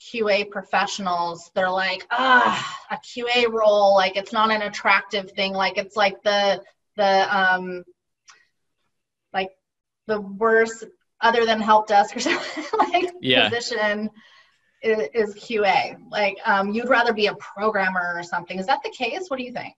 [0.00, 5.76] qa professionals they're like ah a qa role like it's not an attractive thing like
[5.76, 6.62] it's like the
[6.96, 7.84] the um
[9.32, 9.50] like
[10.06, 10.84] the worst
[11.22, 13.48] other than help desk or something like yeah.
[13.48, 14.10] position
[14.82, 18.90] is, is qa like um you'd rather be a programmer or something is that the
[18.90, 19.74] case what do you think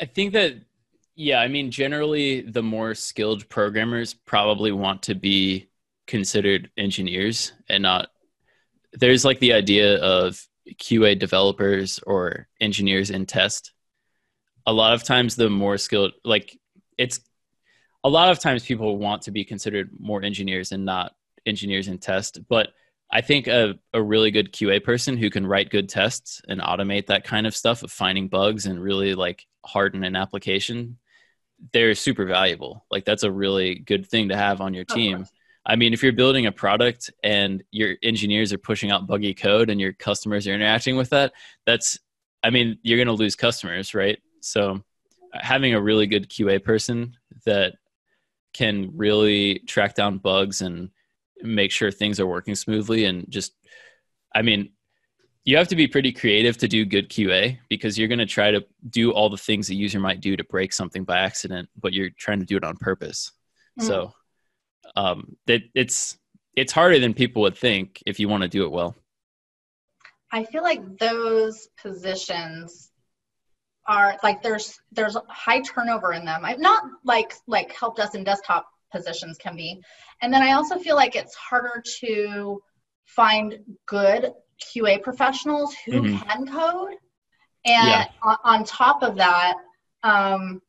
[0.00, 0.54] i think that
[1.14, 5.68] yeah i mean generally the more skilled programmers probably want to be
[6.06, 8.08] considered engineers and not
[8.92, 13.72] there's like the idea of QA developers or engineers in test.
[14.66, 16.58] A lot of times the more skilled like
[16.98, 17.20] it's
[18.04, 21.14] a lot of times people want to be considered more engineers and not
[21.46, 22.68] engineers in test, but
[23.10, 27.06] I think a, a really good QA person who can write good tests and automate
[27.06, 30.98] that kind of stuff of finding bugs and really like harden an application,
[31.72, 32.86] they're super valuable.
[32.90, 35.26] Like that's a really good thing to have on your team.
[35.64, 39.70] I mean, if you're building a product and your engineers are pushing out buggy code
[39.70, 41.32] and your customers are interacting with that,
[41.66, 41.98] that's,
[42.42, 44.18] I mean, you're going to lose customers, right?
[44.40, 44.82] So
[45.32, 47.74] having a really good QA person that
[48.52, 50.90] can really track down bugs and
[51.42, 53.54] make sure things are working smoothly and just,
[54.34, 54.72] I mean,
[55.44, 58.52] you have to be pretty creative to do good QA because you're going to try
[58.52, 61.92] to do all the things a user might do to break something by accident, but
[61.92, 63.32] you're trying to do it on purpose.
[63.80, 63.86] Mm.
[63.86, 64.12] So
[64.94, 66.16] um, that it's
[66.54, 68.94] it's harder than people would think if you want to do it well.
[70.30, 72.91] I feel like those positions
[73.86, 76.44] are like there's there's high turnover in them.
[76.44, 79.80] I'm not like like help desk and desktop positions can be,
[80.20, 82.62] and then I also feel like it's harder to
[83.06, 86.28] find good QA professionals who mm-hmm.
[86.28, 86.96] can code,
[87.64, 88.04] and yeah.
[88.22, 89.54] on, on, top of that,
[90.02, 90.62] um,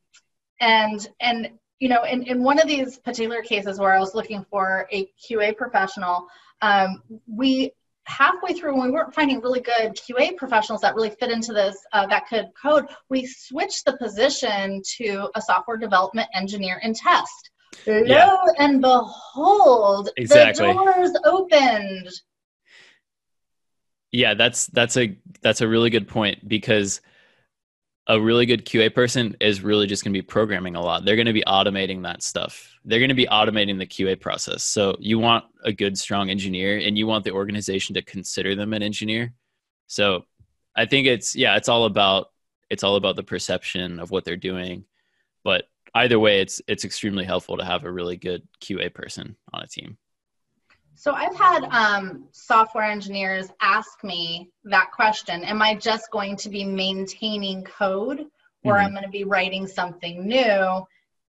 [0.60, 4.44] and and you know, in, in one of these particular cases where I was looking
[4.50, 6.26] for a QA professional,
[6.62, 7.72] um, we
[8.06, 11.76] halfway through when we weren't finding really good QA professionals that really fit into this
[11.92, 17.50] uh, that could code, we switched the position to a software development engineer and test.
[17.86, 18.26] Yeah.
[18.26, 20.68] Lo and behold, exactly.
[20.68, 22.08] the doors opened.
[24.12, 27.00] Yeah, that's that's a that's a really good point because
[28.06, 31.04] a really good QA person is really just going to be programming a lot.
[31.04, 32.70] They're going to be automating that stuff.
[32.84, 34.62] They're going to be automating the QA process.
[34.62, 38.74] So you want a good, strong engineer, and you want the organization to consider them
[38.74, 39.32] an engineer.
[39.86, 40.26] So
[40.76, 42.30] I think it's yeah, it's all about
[42.68, 44.84] it's all about the perception of what they're doing.
[45.42, 49.62] But either way, it's it's extremely helpful to have a really good QA person on
[49.62, 49.96] a team.
[50.96, 56.48] So I've had um, software engineers ask me that question Am I just going to
[56.48, 58.26] be maintaining code
[58.62, 58.86] or mm-hmm.
[58.86, 60.84] I'm going to be writing something new?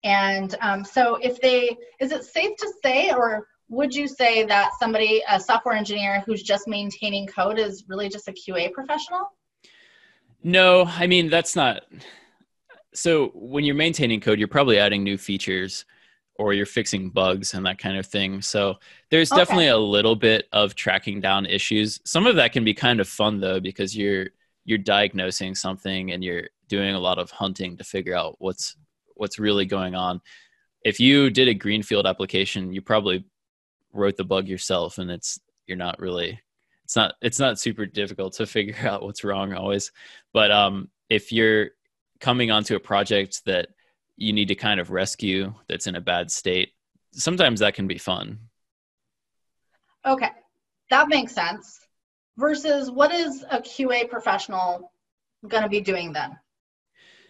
[0.04, 4.72] And um, so if they, is it safe to say, or would you say that
[4.78, 9.32] somebody, a software engineer who's just maintaining code is really just a QA professional?
[10.42, 11.84] No, I mean, that's not.
[12.92, 15.86] So when you're maintaining code, you're probably adding new features
[16.36, 18.42] or you're fixing bugs and that kind of thing.
[18.42, 18.76] So
[19.10, 19.40] there's okay.
[19.40, 22.00] definitely a little bit of tracking down issues.
[22.04, 24.28] Some of that can be kind of fun though because you're
[24.64, 28.76] you're diagnosing something and you're doing a lot of hunting to figure out what's
[29.14, 30.20] what's really going on.
[30.84, 33.24] If you did a greenfield application, you probably
[33.92, 36.40] wrote the bug yourself and it's you're not really
[36.82, 39.92] it's not it's not super difficult to figure out what's wrong always.
[40.32, 41.70] But um if you're
[42.18, 43.68] coming onto a project that
[44.16, 46.70] you need to kind of rescue that's in a bad state
[47.12, 48.38] sometimes that can be fun.
[50.04, 50.30] Okay
[50.90, 51.80] that makes sense.
[52.36, 54.92] Versus what is a qa professional
[55.46, 56.36] going to be doing then?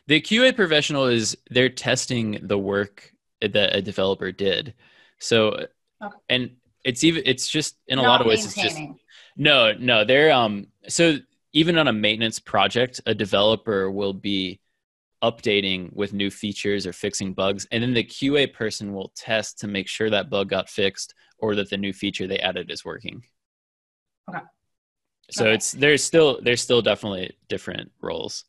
[0.07, 4.75] The qa professional is they're testing the work that a developer did.
[5.19, 5.67] So
[6.03, 6.17] okay.
[6.29, 6.51] and
[6.85, 8.79] it's even it's just in a Not lot of ways it's just
[9.37, 11.17] no no they're um so
[11.53, 14.61] even on a maintenance project a developer will be
[15.25, 19.67] updating with new features or fixing bugs and then the qa person will test to
[19.67, 23.23] make sure that bug got fixed or that the new feature they added is working.
[24.29, 24.45] Okay.
[25.31, 25.55] So okay.
[25.55, 28.45] it's there's still there's still definitely different roles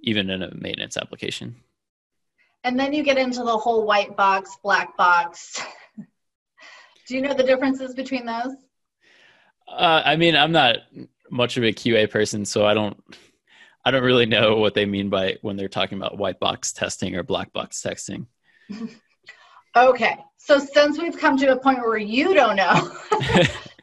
[0.00, 1.56] even in a maintenance application.
[2.62, 5.60] And then you get into the whole white box black box.
[7.08, 8.54] Do you know the differences between those?
[9.66, 10.76] Uh, i mean i'm not
[11.30, 13.02] much of a qa person so i don't
[13.84, 17.16] I don't really know what they mean by when they're talking about white box testing
[17.16, 18.26] or black box testing.
[19.76, 20.16] okay.
[20.38, 22.90] So since we've come to a point where you don't know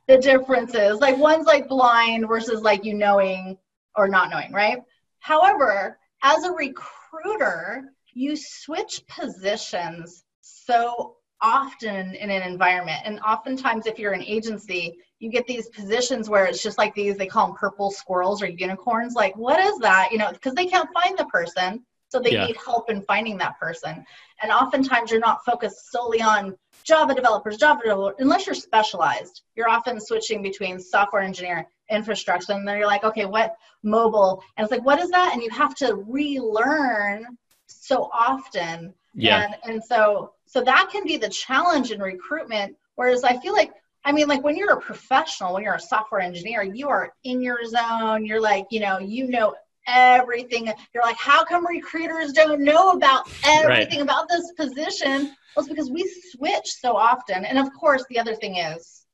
[0.07, 3.57] the differences, like one's like blind versus like you knowing
[3.95, 4.79] or not knowing, right?
[5.19, 13.01] However, as a recruiter, you switch positions so often in an environment.
[13.05, 17.15] And oftentimes, if you're an agency, you get these positions where it's just like these,
[17.15, 19.13] they call them purple squirrels or unicorns.
[19.13, 20.09] Like, what is that?
[20.11, 21.85] You know, because they can't find the person.
[22.09, 22.47] So they yeah.
[22.47, 24.03] need help in finding that person.
[24.41, 29.43] And oftentimes, you're not focused solely on Java developers, Java developers, unless you're specialized.
[29.55, 34.43] You're often switching between software engineer, infrastructure, and then you're like, okay, what mobile?
[34.57, 35.31] And it's like, what is that?
[35.33, 38.93] And you have to relearn so often.
[39.13, 39.43] Yeah.
[39.43, 42.75] And, and so so that can be the challenge in recruitment.
[42.95, 43.71] Whereas I feel like,
[44.03, 47.41] I mean, like when you're a professional, when you're a software engineer, you are in
[47.41, 48.25] your zone.
[48.25, 49.55] You're like, you know, you know
[49.87, 50.71] everything.
[50.93, 54.03] You're like, how come recruiters don't know about everything right.
[54.03, 55.35] about this position?
[55.55, 57.45] Well, it's because we switch so often.
[57.45, 59.05] And of course, the other thing is,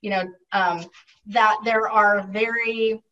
[0.00, 0.86] you know, um,
[1.26, 3.02] that there are very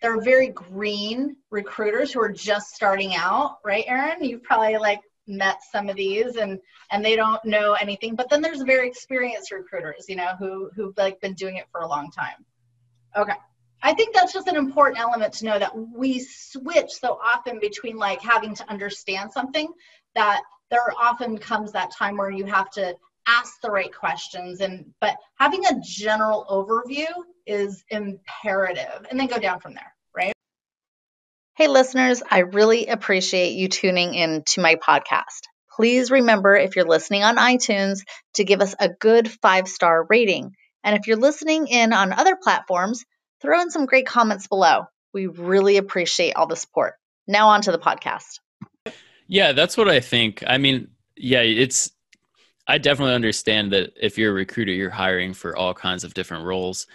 [0.00, 4.24] there are very green recruiters who are just starting out, right, Aaron?
[4.24, 5.00] You've probably like
[5.30, 6.58] met some of these and
[6.90, 10.96] and they don't know anything but then there's very experienced recruiters you know who who've
[10.96, 12.44] like been doing it for a long time.
[13.16, 13.34] Okay.
[13.82, 17.96] I think that's just an important element to know that we switch so often between
[17.96, 19.72] like having to understand something
[20.14, 22.94] that there often comes that time where you have to
[23.26, 27.06] ask the right questions and but having a general overview
[27.46, 29.94] is imperative and then go down from there
[31.60, 35.42] hey listeners i really appreciate you tuning in to my podcast.
[35.76, 38.00] Please remember if you're listening on itunes
[38.32, 40.54] to give us a good five star rating.
[40.82, 43.04] And if you're listening in on other platforms
[43.42, 44.84] throw in some great comments below.
[45.12, 46.94] We really appreciate all the support.
[47.28, 48.40] Now on to the podcast.
[49.26, 50.42] Yeah that's what i think.
[50.46, 51.90] I mean yeah it's
[52.66, 56.46] I definitely understand that if you're a recruiter, you're hiring for all kinds of different
[56.46, 56.86] roles.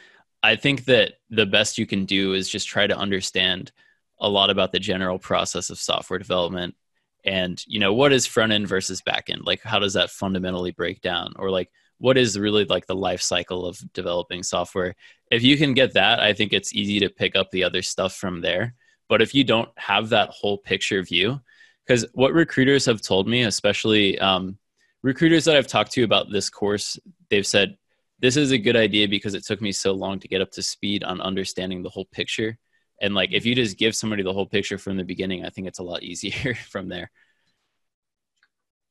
[0.41, 3.71] I think that the best you can do is just try to understand
[4.19, 6.75] a lot about the general process of software development.
[7.23, 9.41] And you know what is front end versus back end?
[9.45, 11.33] Like how does that fundamentally break down?
[11.37, 14.95] Or like what is really like the life cycle of developing software?
[15.31, 18.15] If you can get that i think it's easy to pick up the other stuff
[18.15, 18.75] from there.
[19.07, 21.41] But if you don't have that whole picture view
[21.85, 24.57] because what recruiters have told me especially um,
[25.05, 26.99] recruiters that I've talked to about this course,
[27.29, 27.77] they've said
[28.19, 30.63] this is a good idea because it took me so long to get up to
[30.63, 32.57] speed on understanding the whole picture.
[33.01, 35.67] And like if you just give somebody the whole picture from the beginning, I think
[35.67, 37.11] it's a lot easier from there.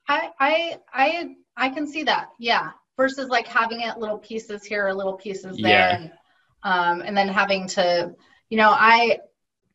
[0.08, 2.30] I I I I can see that.
[2.38, 2.70] Yeah.
[2.96, 5.96] Versus like having it little pieces here, or little pieces there, yeah.
[5.96, 6.12] and
[6.62, 8.14] um, and then having to,
[8.50, 9.18] you know, I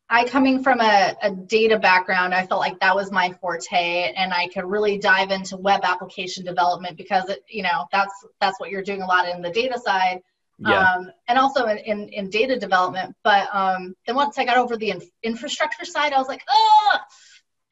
[0.08, 4.32] I coming from a, a, data background, I felt like that was my forte, and
[4.32, 8.70] I could really dive into web application development because it, you know that's that's what
[8.70, 10.20] you're doing a lot in the data side,
[10.60, 10.94] yeah.
[10.94, 13.14] um, and also in, in, in, data development.
[13.24, 16.98] But um, then once I got over the in, infrastructure side, I was like, oh,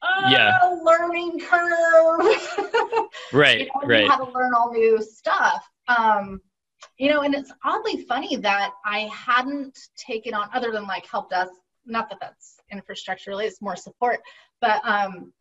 [0.03, 3.07] oh yeah, learning curve.
[3.33, 4.03] right, you know, right.
[4.03, 5.67] You had to learn all new stuff.
[5.87, 6.41] Um,
[6.97, 11.29] you know, and it's oddly funny that I hadn't taken on other than like help
[11.29, 11.51] desk
[11.89, 14.19] not that that's infrastructure really, it's more support.
[14.61, 15.33] But um,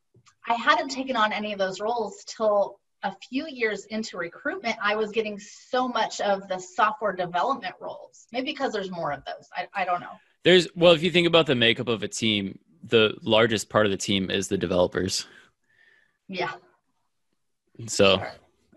[0.46, 4.76] I hadn't taken on any of those roles till a few years into recruitment.
[4.82, 8.26] I was getting so much of the software development roles.
[8.32, 9.48] Maybe because there's more of those.
[9.54, 10.12] I, I don't know.
[10.44, 13.92] There's well, if you think about the makeup of a team, the largest part of
[13.92, 15.26] the team is the developers.
[16.28, 16.52] Yeah.
[17.86, 18.22] So,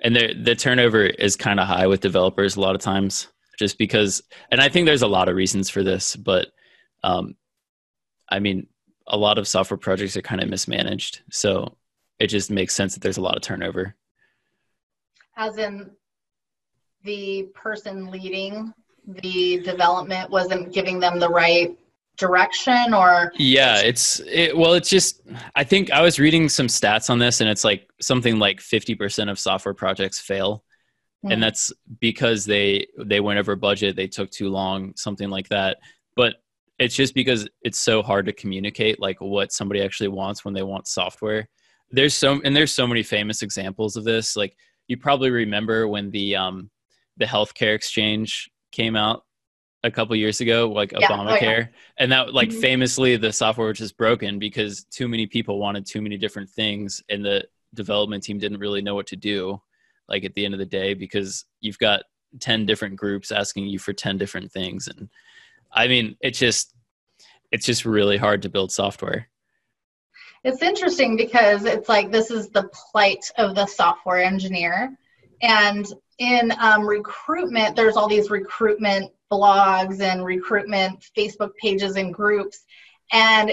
[0.02, 3.78] and the the turnover is kind of high with developers a lot of times, just
[3.78, 4.22] because.
[4.52, 6.48] And I think there's a lot of reasons for this, but
[7.04, 7.36] um,
[8.30, 8.68] I mean,
[9.08, 11.22] a lot of software projects are kind of mismanaged.
[11.32, 11.78] So
[12.20, 13.96] it just makes sense that there's a lot of turnover.
[15.38, 15.92] As in
[17.04, 18.74] the person leading
[19.08, 21.78] the development wasn't giving them the right
[22.18, 23.32] direction or?
[23.38, 25.22] Yeah it's it, well it's just
[25.56, 29.30] i think i was reading some stats on this and it's like something like 50%
[29.30, 30.64] of software projects fail.
[31.24, 31.42] And hmm.
[31.42, 35.78] that's because they they went over budget they took too long something like that.
[36.16, 36.36] But
[36.80, 40.64] it's just because it's so hard to communicate like what somebody actually wants when they
[40.64, 41.48] want software.
[41.92, 44.56] There's so and there's so many famous examples of this like
[44.88, 46.70] you probably remember when the um
[47.18, 49.24] the healthcare exchange came out
[49.84, 51.08] a couple years ago like yeah.
[51.08, 51.68] obamacare oh, yeah.
[51.98, 52.62] and that like mm-hmm.
[52.62, 57.02] famously the software was just broken because too many people wanted too many different things
[57.10, 59.60] and the development team didn't really know what to do
[60.08, 62.04] like at the end of the day because you've got
[62.40, 65.10] 10 different groups asking you for 10 different things and
[65.74, 66.74] I mean, it's just
[67.52, 69.30] it's just really hard to build software.
[70.44, 74.98] It's interesting because it's like this is the plight of the software engineer.
[75.42, 75.86] And
[76.18, 82.66] in um, recruitment, there's all these recruitment blogs and recruitment Facebook pages and groups.
[83.12, 83.52] And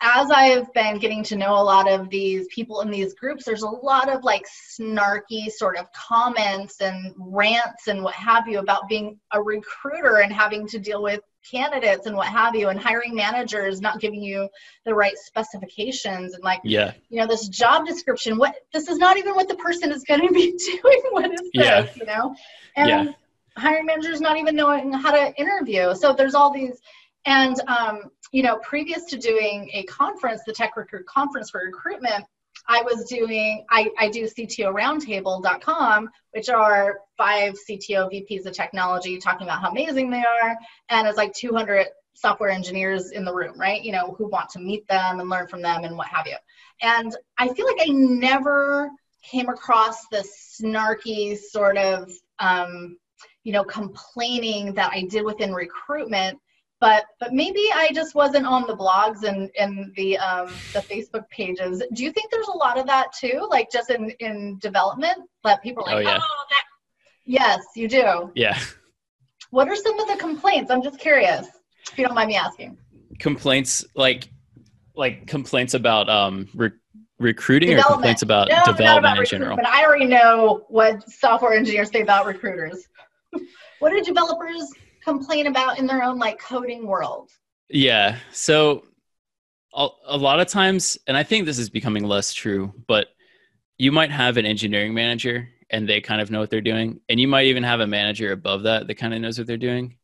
[0.00, 3.62] as I've been getting to know a lot of these people in these groups, there's
[3.62, 4.44] a lot of like
[4.78, 10.32] snarky sort of comments and rants and what have you about being a recruiter and
[10.32, 14.48] having to deal with candidates and what have you and hiring managers not giving you
[14.84, 19.16] the right specifications and like yeah you know this job description what this is not
[19.16, 21.82] even what the person is going to be doing what is yeah.
[21.82, 22.34] this you know
[22.76, 23.12] and yeah.
[23.56, 26.80] hiring managers not even knowing how to interview so there's all these
[27.26, 32.24] and um, you know previous to doing a conference the tech recruit conference for recruitment
[32.68, 39.46] I was doing, I, I do CTOroundtable.com, which are five CTO VPs of technology talking
[39.46, 40.56] about how amazing they are.
[40.88, 43.82] And it's like 200 software engineers in the room, right?
[43.82, 46.36] You know, who want to meet them and learn from them and what have you.
[46.80, 48.90] And I feel like I never
[49.22, 52.96] came across this snarky sort of, um,
[53.44, 56.38] you know, complaining that I did within recruitment
[56.82, 61.28] but but maybe I just wasn't on the blogs and and the um, the Facebook
[61.30, 61.80] pages.
[61.92, 65.62] Do you think there's a lot of that too, like just in in development that
[65.62, 66.18] people are like, oh, yeah.
[66.20, 66.64] oh that.
[67.24, 68.32] Yes, you do.
[68.34, 68.58] Yeah.
[69.50, 70.72] What are some of the complaints?
[70.72, 71.46] I'm just curious,
[71.92, 72.76] if you don't mind me asking.
[73.20, 74.28] Complaints like
[74.96, 76.72] like complaints about um re-
[77.20, 79.54] recruiting or complaints about no, development about in general?
[79.54, 82.88] But I already know what software engineers say about recruiters.
[83.78, 84.72] what do developers
[85.02, 87.30] complain about in their own like coding world?
[87.68, 88.18] Yeah.
[88.32, 88.84] So
[89.74, 93.08] a, a lot of times, and I think this is becoming less true, but
[93.78, 97.00] you might have an engineering manager and they kind of know what they're doing.
[97.08, 99.56] And you might even have a manager above that that kind of knows what they're
[99.56, 99.96] doing.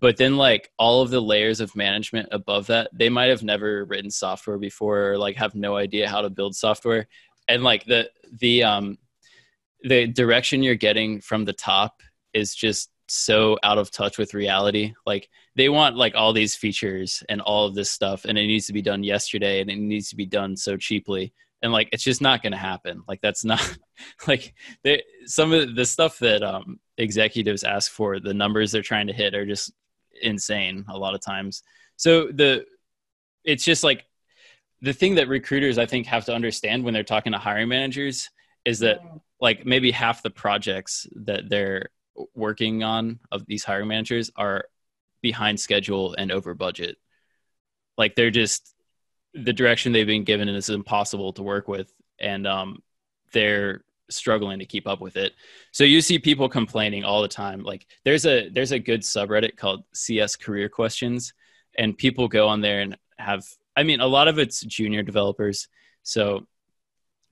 [0.00, 3.84] But then, like all of the layers of management above that, they might have never
[3.84, 7.08] written software before, or like have no idea how to build software.
[7.48, 8.98] And like the the um
[9.82, 14.94] the direction you're getting from the top is just so out of touch with reality.
[15.06, 18.66] Like they want like all these features and all of this stuff, and it needs
[18.66, 21.32] to be done yesterday, and it needs to be done so cheaply.
[21.62, 23.02] And like it's just not going to happen.
[23.08, 23.78] Like that's not
[24.28, 24.54] like
[24.84, 29.12] they, some of the stuff that um, executives ask for the numbers they're trying to
[29.12, 29.72] hit are just
[30.22, 31.62] insane a lot of times.
[31.96, 32.64] So the
[33.44, 34.04] it's just like
[34.82, 38.30] the thing that recruiters i think have to understand when they're talking to hiring managers
[38.64, 39.00] is that
[39.40, 41.88] like maybe half the projects that they're
[42.34, 44.64] working on of these hiring managers are
[45.22, 46.96] behind schedule and over budget.
[47.96, 48.74] Like they're just
[49.34, 52.82] the direction they've been given is impossible to work with and um,
[53.32, 55.32] they're struggling to keep up with it.
[55.72, 57.62] So you see people complaining all the time.
[57.62, 61.34] Like there's a there's a good subreddit called cs career questions
[61.76, 63.44] and people go on there and have
[63.76, 65.68] i mean a lot of it's junior developers.
[66.02, 66.46] So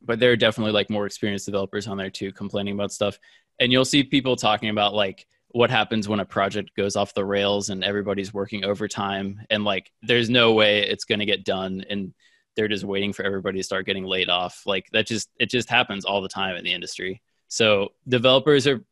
[0.03, 3.19] but there are definitely like more experienced developers on there too complaining about stuff.
[3.59, 7.25] And you'll see people talking about like what happens when a project goes off the
[7.25, 11.85] rails and everybody's working overtime and like there's no way it's going to get done
[11.89, 12.13] and
[12.57, 14.63] they're just waiting for everybody to start getting laid off.
[14.67, 17.23] Like that just it just happens all the time in the industry.
[17.49, 18.85] So developers are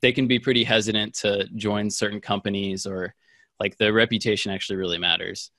[0.00, 3.14] they can be pretty hesitant to join certain companies or
[3.58, 5.50] like the reputation actually really matters.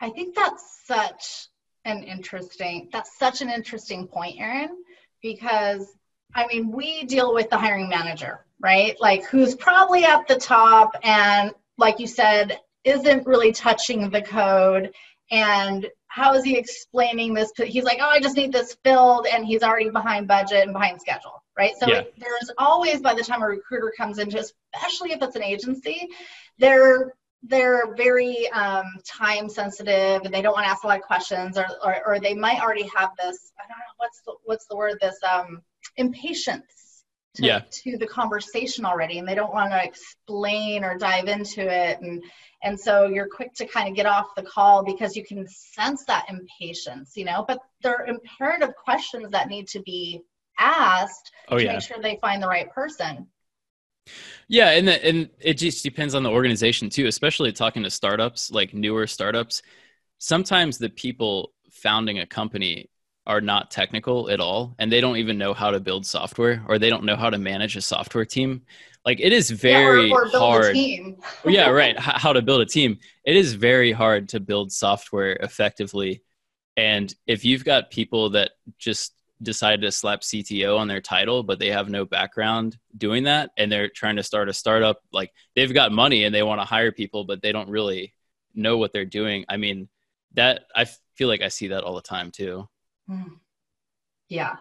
[0.00, 1.48] I think that's such
[1.86, 4.76] an interesting that's such an interesting point Aaron,
[5.22, 5.86] because
[6.34, 8.96] i mean we deal with the hiring manager right?
[9.00, 14.92] Like who's probably at the top and, like you said, isn't really touching the code.
[15.30, 17.52] And how is he explaining this?
[17.56, 21.00] He's like, oh, I just need this filled, and he's already behind budget and behind
[21.00, 21.72] schedule, right?
[21.78, 22.02] So yeah.
[22.16, 26.08] there's always, by the time a recruiter comes into, especially if it's an agency,
[26.58, 27.12] they're
[27.48, 31.56] they're very um, time sensitive and they don't want to ask a lot of questions
[31.56, 34.76] or, or, or, they might already have this i don't know what's the what's the
[34.76, 35.62] word this um,
[35.96, 37.60] impatience to, yeah.
[37.70, 42.22] to the conversation already and they don't want to explain or dive into it and
[42.62, 46.04] and so you're quick to kind of get off the call because you can sense
[46.04, 50.22] that impatience you know but there are imperative questions that need to be
[50.58, 51.72] asked oh, to yeah.
[51.74, 53.26] make sure they find the right person
[54.48, 58.50] yeah and the, and it just depends on the organization too especially talking to startups
[58.50, 59.62] like newer startups.
[60.18, 62.88] Sometimes the people founding a company
[63.26, 66.78] are not technical at all and they don't even know how to build software or
[66.78, 68.62] they don't know how to manage a software team.
[69.04, 70.76] Like it is very yeah, or, or hard
[71.44, 72.98] yeah right how to build a team.
[73.24, 76.22] It is very hard to build software effectively
[76.76, 81.58] and if you've got people that just decided to slap cto on their title but
[81.58, 85.74] they have no background doing that and they're trying to start a startup like they've
[85.74, 88.14] got money and they want to hire people but they don't really
[88.54, 89.88] know what they're doing i mean
[90.32, 92.66] that i feel like i see that all the time too
[93.08, 93.34] Hmm.
[94.28, 94.56] Yeah.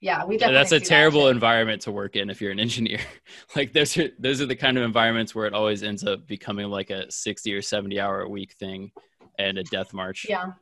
[0.00, 0.58] Yeah, we definitely.
[0.58, 3.00] That's a terrible that environment to work in if you're an engineer.
[3.56, 6.68] like those are those are the kind of environments where it always ends up becoming
[6.68, 8.92] like a 60 or 70 hour a week thing
[9.40, 10.26] and a death march.
[10.28, 10.52] Yeah.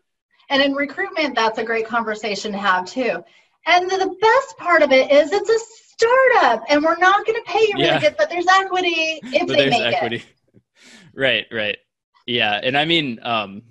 [0.48, 3.22] And in recruitment, that's a great conversation to have too.
[3.66, 5.58] And the best part of it is it's a
[5.92, 8.00] startup and we're not going to pay you really yeah.
[8.00, 10.16] good, but there's equity if but they make equity.
[10.16, 10.62] it.
[11.14, 11.76] right, right.
[12.26, 12.60] Yeah.
[12.62, 13.62] And I mean, um,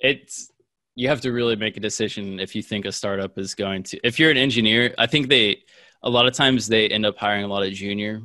[0.00, 0.50] it's,
[0.98, 4.00] you have to really make a decision if you think a startup is going to
[4.02, 5.62] if you're an engineer i think they
[6.02, 8.20] a lot of times they end up hiring a lot of junior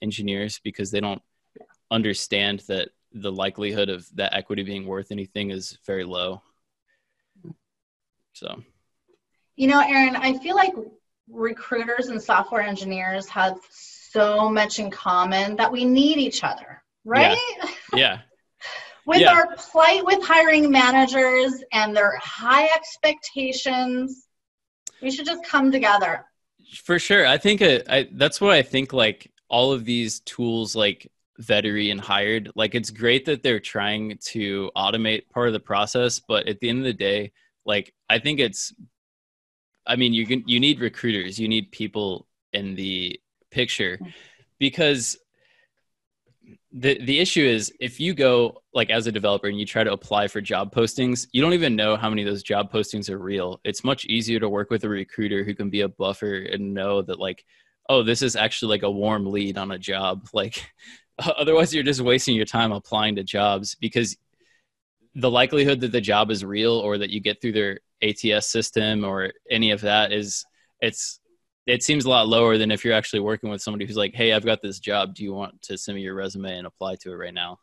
[0.00, 1.20] engineers because they don't
[1.90, 6.40] understand that the likelihood of that equity being worth anything is very low
[8.32, 8.62] so
[9.56, 10.74] you know aaron i feel like
[11.28, 17.38] recruiters and software engineers have so much in common that we need each other right?
[17.58, 18.18] Yeah, yeah.
[19.06, 19.34] With yeah.
[19.34, 24.26] our plight with hiring managers and their high expectations
[25.00, 26.24] we should just come together.
[26.82, 27.24] For sure.
[27.24, 31.10] I think uh, I, that's what i think like all of these tools like
[31.40, 36.18] vettery and hired like it's great that they're trying to automate part of the process
[36.18, 37.30] but at the end of the day
[37.66, 38.72] like i think it's
[39.86, 41.38] i mean you can you need recruiters.
[41.38, 43.18] You need people in the
[43.50, 44.12] picture mm.
[44.58, 45.16] because
[46.72, 49.92] the the issue is if you go like as a developer and you try to
[49.92, 53.18] apply for job postings you don't even know how many of those job postings are
[53.18, 53.60] real.
[53.64, 57.02] It's much easier to work with a recruiter who can be a buffer and know
[57.02, 57.44] that like
[57.88, 60.28] oh this is actually like a warm lead on a job.
[60.34, 60.62] Like
[61.18, 64.16] otherwise you're just wasting your time applying to jobs because
[65.14, 69.04] the likelihood that the job is real or that you get through their ats system
[69.04, 70.44] or any of that is
[70.80, 71.20] it's
[71.66, 74.32] it seems a lot lower than if you're actually working with somebody who's like, "Hey,
[74.32, 75.14] I've got this job.
[75.14, 77.58] Do you want to send me your resume and apply to it right now?"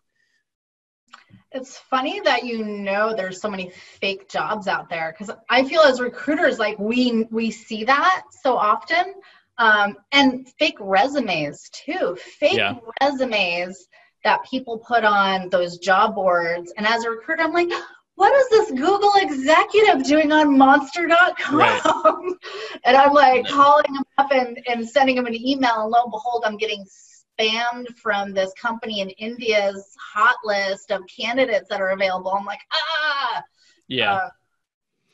[1.52, 5.82] It's funny that you know there's so many fake jobs out there because I feel
[5.82, 9.14] as recruiters like we we see that so often,
[9.58, 12.18] um, and fake resumes too.
[12.20, 12.76] Fake yeah.
[13.02, 13.88] resumes
[14.24, 17.70] that people put on those job boards, and as a recruiter, I'm like,
[18.16, 21.56] what is this Google executive doing on monster.com?
[21.56, 21.82] Right.
[22.86, 26.12] and I'm like calling him up and, and sending him an email, and lo and
[26.12, 26.86] behold, I'm getting
[27.40, 32.32] spammed from this company in India's hot list of candidates that are available.
[32.32, 33.44] I'm like, ah,
[33.88, 34.30] yeah, uh,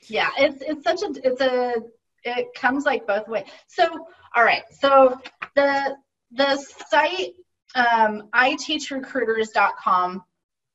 [0.07, 0.29] yeah.
[0.37, 1.75] It's it's such a it's a
[2.23, 3.45] it comes like both ways.
[3.67, 5.19] So all right, so
[5.55, 5.95] the
[6.31, 6.57] the
[6.89, 7.33] site
[7.75, 10.23] um, iteachrecruiters.com.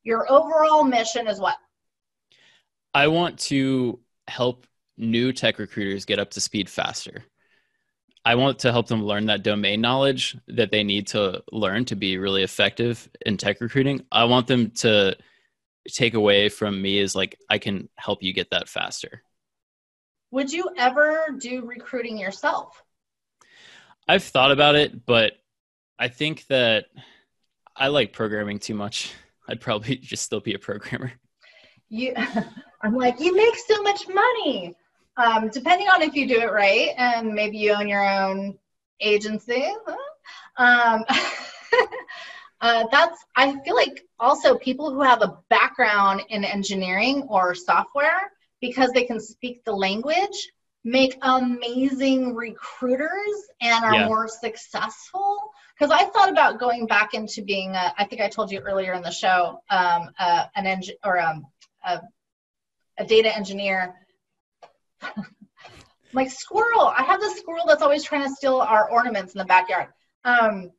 [0.05, 1.57] Your overall mission is what?
[2.95, 3.99] I want to
[4.29, 4.67] help
[4.97, 7.25] new tech recruiters get up to speed faster.
[8.25, 11.97] I want to help them learn that domain knowledge that they need to learn to
[11.97, 14.07] be really effective in tech recruiting.
[14.11, 15.17] I want them to
[15.89, 19.23] take away from me is like, I can help you get that faster.
[20.31, 22.83] Would you ever do recruiting yourself?
[24.09, 25.33] I've thought about it, but
[25.99, 26.87] I think that
[27.77, 29.13] I like programming too much.
[29.49, 31.13] I'd probably just still be a programmer.
[31.89, 32.15] You
[32.83, 34.75] I'm like, you make so much money.
[35.17, 38.59] Um, depending on if you do it right, and maybe you own your own
[39.01, 39.73] agency.
[40.57, 41.05] Um,
[42.61, 48.33] uh, that's I feel like also people who have a background in engineering or software
[48.61, 50.51] because they can speak the language
[50.85, 54.07] make amazing recruiters and are yeah.
[54.07, 58.51] more successful because i thought about going back into being a, I think i told
[58.51, 61.47] you earlier in the show um, uh, an engine or um,
[61.85, 62.01] a
[62.99, 63.95] a data engineer.
[66.13, 69.45] like squirrel, I have this squirrel that's always trying to steal our ornaments in the
[69.45, 69.89] backyard.
[70.25, 70.71] Um,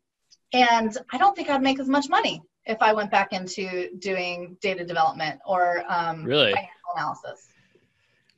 [0.53, 4.57] and I don't think I'd make as much money if I went back into doing
[4.61, 7.47] data development or um, really financial analysis.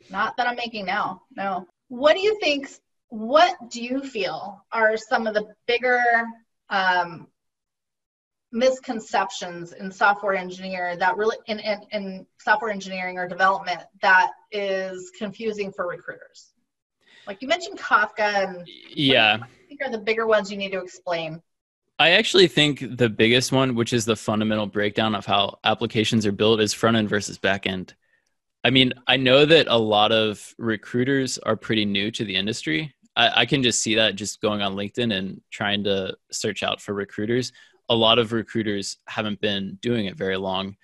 [0.10, 1.22] Not that I'm making now.
[1.36, 1.68] No.
[1.90, 2.70] What do you think?
[3.10, 6.02] What do you feel are some of the bigger
[6.70, 7.28] um,
[8.52, 15.12] misconceptions in software engineer that really in, in, in software engineering or development that is
[15.18, 16.54] confusing for recruiters.
[17.26, 19.40] Like you mentioned kafka and yeah.
[19.42, 21.42] i think are the bigger ones you need to explain.
[22.00, 26.32] I actually think the biggest one which is the fundamental breakdown of how applications are
[26.32, 27.96] built is front end versus back end.
[28.64, 32.94] I mean i know that a lot of recruiters are pretty new to the industry.
[33.18, 36.80] I, I can just see that just going on linkedin and trying to search out
[36.80, 37.52] for recruiters
[37.90, 40.76] a lot of recruiters haven't been doing it very long.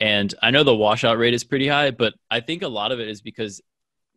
[0.00, 3.00] And I know the washout rate is pretty high, but I think a lot of
[3.00, 3.60] it is because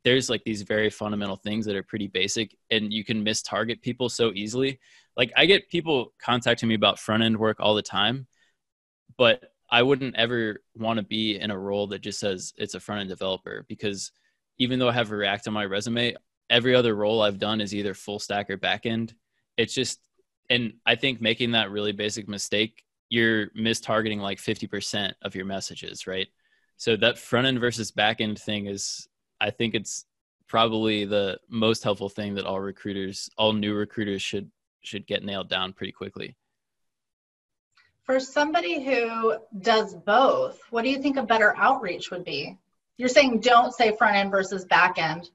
[0.03, 3.81] there's like these very fundamental things that are pretty basic and you can miss target
[3.81, 4.79] people so easily.
[5.17, 8.27] Like I get people contacting me about front end work all the time,
[9.17, 12.79] but I wouldn't ever want to be in a role that just says it's a
[12.79, 14.11] front end developer because
[14.57, 16.15] even though I have React on my resume,
[16.49, 19.15] every other role I've done is either full stack or back end.
[19.57, 19.99] It's just
[20.49, 26.07] and I think making that really basic mistake, you're mistargeting like 50% of your messages,
[26.07, 26.27] right?
[26.77, 29.07] So that front end versus back end thing is,
[29.39, 30.05] I think it's
[30.47, 34.51] probably the most helpful thing that all recruiters, all new recruiters should
[34.81, 36.35] should get nailed down pretty quickly.
[38.03, 42.57] For somebody who does both, what do you think a better outreach would be?
[42.97, 45.29] You're saying don't say front end versus back end.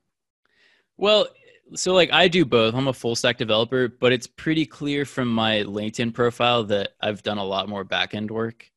[0.96, 1.26] Well,
[1.74, 2.74] so like I do both.
[2.74, 7.22] I'm a full stack developer, but it's pretty clear from my LinkedIn profile that I've
[7.22, 8.70] done a lot more back end work.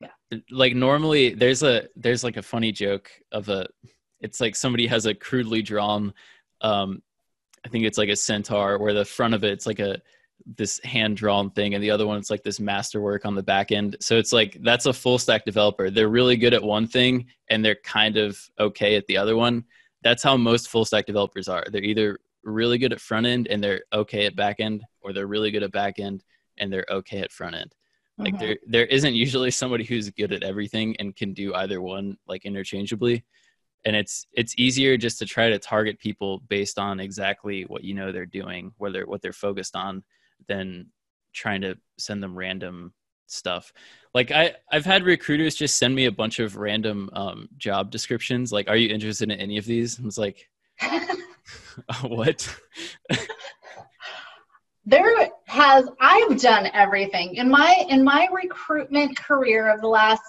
[0.00, 0.38] Yeah.
[0.50, 3.66] Like normally there's a there's like a funny joke of a
[4.20, 6.14] it's like somebody has a crudely drawn
[6.60, 7.02] um
[7.64, 10.00] I think it's like a centaur where the front of it, it's like a
[10.56, 13.72] this hand drawn thing and the other one it's like this masterwork on the back
[13.72, 13.96] end.
[14.00, 15.90] So it's like that's a full stack developer.
[15.90, 19.64] They're really good at one thing and they're kind of okay at the other one
[20.04, 21.64] that's how most full stack developers are.
[21.70, 25.26] They're either really good at front end and they're okay at back end, or they're
[25.26, 26.22] really good at back end
[26.58, 27.74] and they're okay at front end.
[28.18, 28.44] Like mm-hmm.
[28.44, 32.44] there there isn't usually somebody who's good at everything and can do either one like
[32.44, 33.24] interchangeably.
[33.86, 37.94] And it's it's easier just to try to target people based on exactly what you
[37.94, 40.04] know they're doing, whether what they're focused on,
[40.46, 40.86] than
[41.32, 42.92] trying to send them random
[43.26, 43.72] stuff.
[44.14, 48.52] Like I, I've had recruiters just send me a bunch of random um, job descriptions.
[48.52, 49.98] Like, are you interested in any of these?
[49.98, 50.48] I was like,
[52.02, 52.56] what?
[54.86, 60.22] there has I've done everything in my in my recruitment career of the last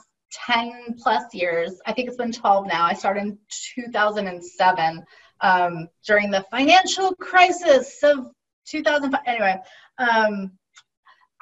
[0.47, 1.79] 10 plus years.
[1.85, 2.85] I think it's been 12 now.
[2.85, 5.03] I started in 2007
[5.41, 8.31] um, during the financial crisis of
[8.67, 9.21] 2005.
[9.25, 9.57] Anyway,
[9.97, 10.51] um,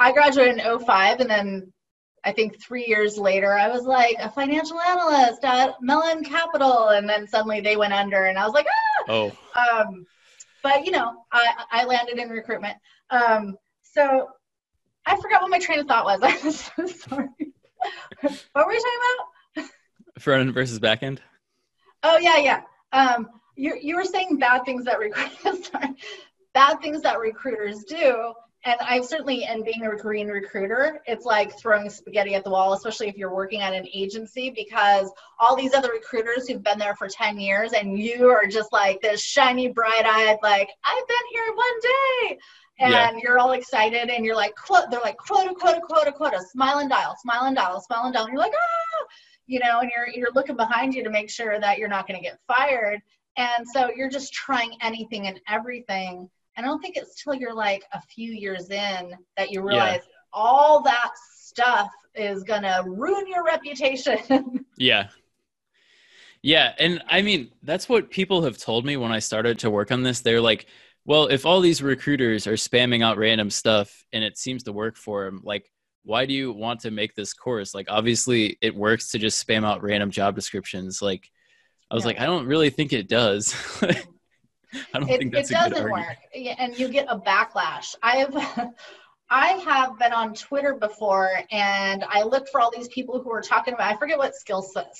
[0.03, 1.73] I graduated in 05 and then
[2.25, 7.07] I think three years later, I was like a financial analyst at Mellon Capital, and
[7.07, 9.03] then suddenly they went under, and I was like, ah!
[9.09, 9.81] oh.
[9.83, 10.05] Um,
[10.61, 12.77] but you know, I, I landed in recruitment.
[13.09, 14.29] Um, so
[15.05, 16.21] I forgot what my train of thought was.
[16.23, 17.27] I'm so sorry.
[18.53, 18.99] what were we talking
[19.55, 19.69] about?
[20.19, 21.21] Front end versus back end.
[22.03, 22.61] Oh yeah, yeah.
[22.93, 23.27] Um,
[23.57, 25.69] you you were saying bad things that recruiters
[26.53, 28.33] bad things that recruiters do,
[28.65, 32.73] and I've certainly, and being a green recruiter, it's like throwing spaghetti at the wall,
[32.73, 36.95] especially if you're working at an agency, because all these other recruiters who've been there
[36.95, 41.17] for 10 years and you are just like this shiny, bright eyed, like, I've been
[41.31, 42.39] here one day.
[42.79, 43.11] And yeah.
[43.21, 44.53] you're all excited and you're like,
[44.89, 48.25] they're like, quota, quota, quota, quota, smile and dial, smile and dial, smile and dial.
[48.25, 49.05] And you're like, ah,
[49.45, 52.19] you know, and you're, you're looking behind you to make sure that you're not going
[52.19, 53.01] to get fired.
[53.35, 57.83] And so you're just trying anything and everything I don't think it's till you're like
[57.93, 60.15] a few years in that you realize yeah.
[60.31, 64.65] all that stuff is gonna ruin your reputation.
[64.77, 65.07] yeah.
[66.41, 69.91] Yeah, and I mean that's what people have told me when I started to work
[69.91, 70.19] on this.
[70.19, 70.67] They're like,
[71.05, 74.97] "Well, if all these recruiters are spamming out random stuff and it seems to work
[74.97, 75.71] for them, like
[76.03, 77.73] why do you want to make this course?
[77.73, 81.01] Like obviously it works to just spam out random job descriptions.
[81.01, 81.29] Like
[81.89, 82.07] I was yeah.
[82.07, 83.55] like, I don't really think it does.
[84.93, 87.95] I don't it, think that's it doesn't work, and you get a backlash.
[88.01, 88.73] I have.
[89.29, 93.41] I have been on Twitter before, and I looked for all these people who were
[93.41, 93.91] talking about.
[93.91, 94.93] I forget what skill set,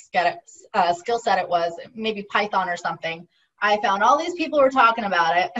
[0.72, 3.28] uh, skill set it was, maybe Python or something.
[3.62, 5.52] I found all these people who were talking about it,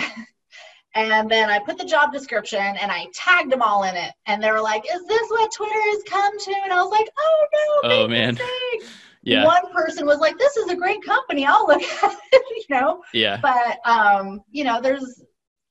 [0.97, 4.43] and then I put the job description and I tagged them all in it, and
[4.43, 7.47] they were like, "Is this what Twitter has come to?" And I was like, "Oh
[7.53, 8.91] no, oh man." Mistake
[9.25, 9.45] yeah.
[9.45, 11.45] one person was like, "This is a great company.
[11.47, 13.03] I'll look at it," you know.
[13.13, 13.41] Yeah.
[13.41, 15.23] But um, you know, there's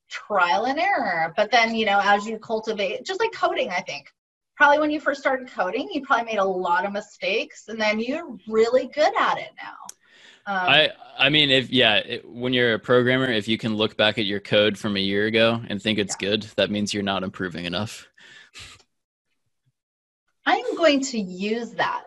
[0.09, 1.33] trial and error.
[1.35, 4.07] But then, you know, as you cultivate, just like coding, I think
[4.55, 7.99] probably when you first started coding, you probably made a lot of mistakes, and then
[7.99, 9.75] you're really good at it now.
[10.45, 13.97] Um, I I mean, if yeah, it, when you're a programmer, if you can look
[13.97, 16.29] back at your code from a year ago and think it's yeah.
[16.29, 18.07] good, that means you're not improving enough.
[20.45, 22.03] I'm going to use that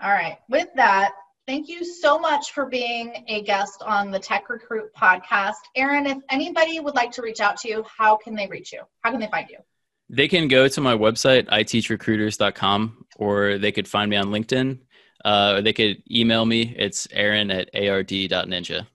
[0.00, 0.38] all right.
[0.48, 1.12] With that,
[1.46, 5.56] thank you so much for being a guest on the Tech Recruit podcast.
[5.74, 8.82] Aaron, if anybody would like to reach out to you, how can they reach you?
[9.02, 9.58] How can they find you?
[10.10, 14.78] They can go to my website, iteachrecruiters.com, or they could find me on LinkedIn.
[15.24, 16.74] Uh, they could email me.
[16.78, 18.86] It's aaron at ard.ninja.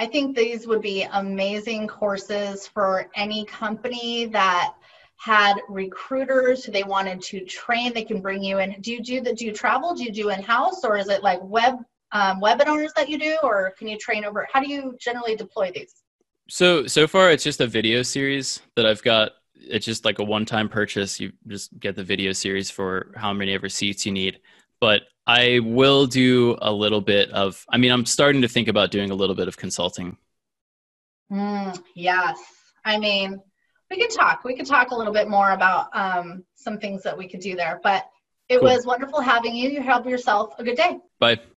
[0.00, 4.74] I think these would be amazing courses for any company that
[5.18, 8.80] had recruiters who they wanted to train they can bring you in.
[8.80, 9.94] Do you do the do you travel?
[9.94, 11.74] Do you do in-house or is it like web
[12.12, 15.72] um, webinars that you do or can you train over how do you generally deploy
[15.74, 16.02] these?
[16.48, 19.32] So so far it's just a video series that i've got.
[19.54, 21.18] It's just like a one-time purchase.
[21.18, 24.38] You just get the video series for how many ever seats you need.
[24.80, 28.92] But i will do a little bit of i mean i'm starting to think about
[28.92, 30.16] doing a little bit of consulting.
[31.30, 32.38] Mm, yes.
[32.84, 33.42] I mean
[33.90, 34.44] we could talk.
[34.44, 37.56] We could talk a little bit more about um, some things that we could do
[37.56, 37.80] there.
[37.82, 38.08] But
[38.48, 38.68] it cool.
[38.68, 39.70] was wonderful having you.
[39.70, 40.98] You have yourself a good day.
[41.18, 41.38] Bye.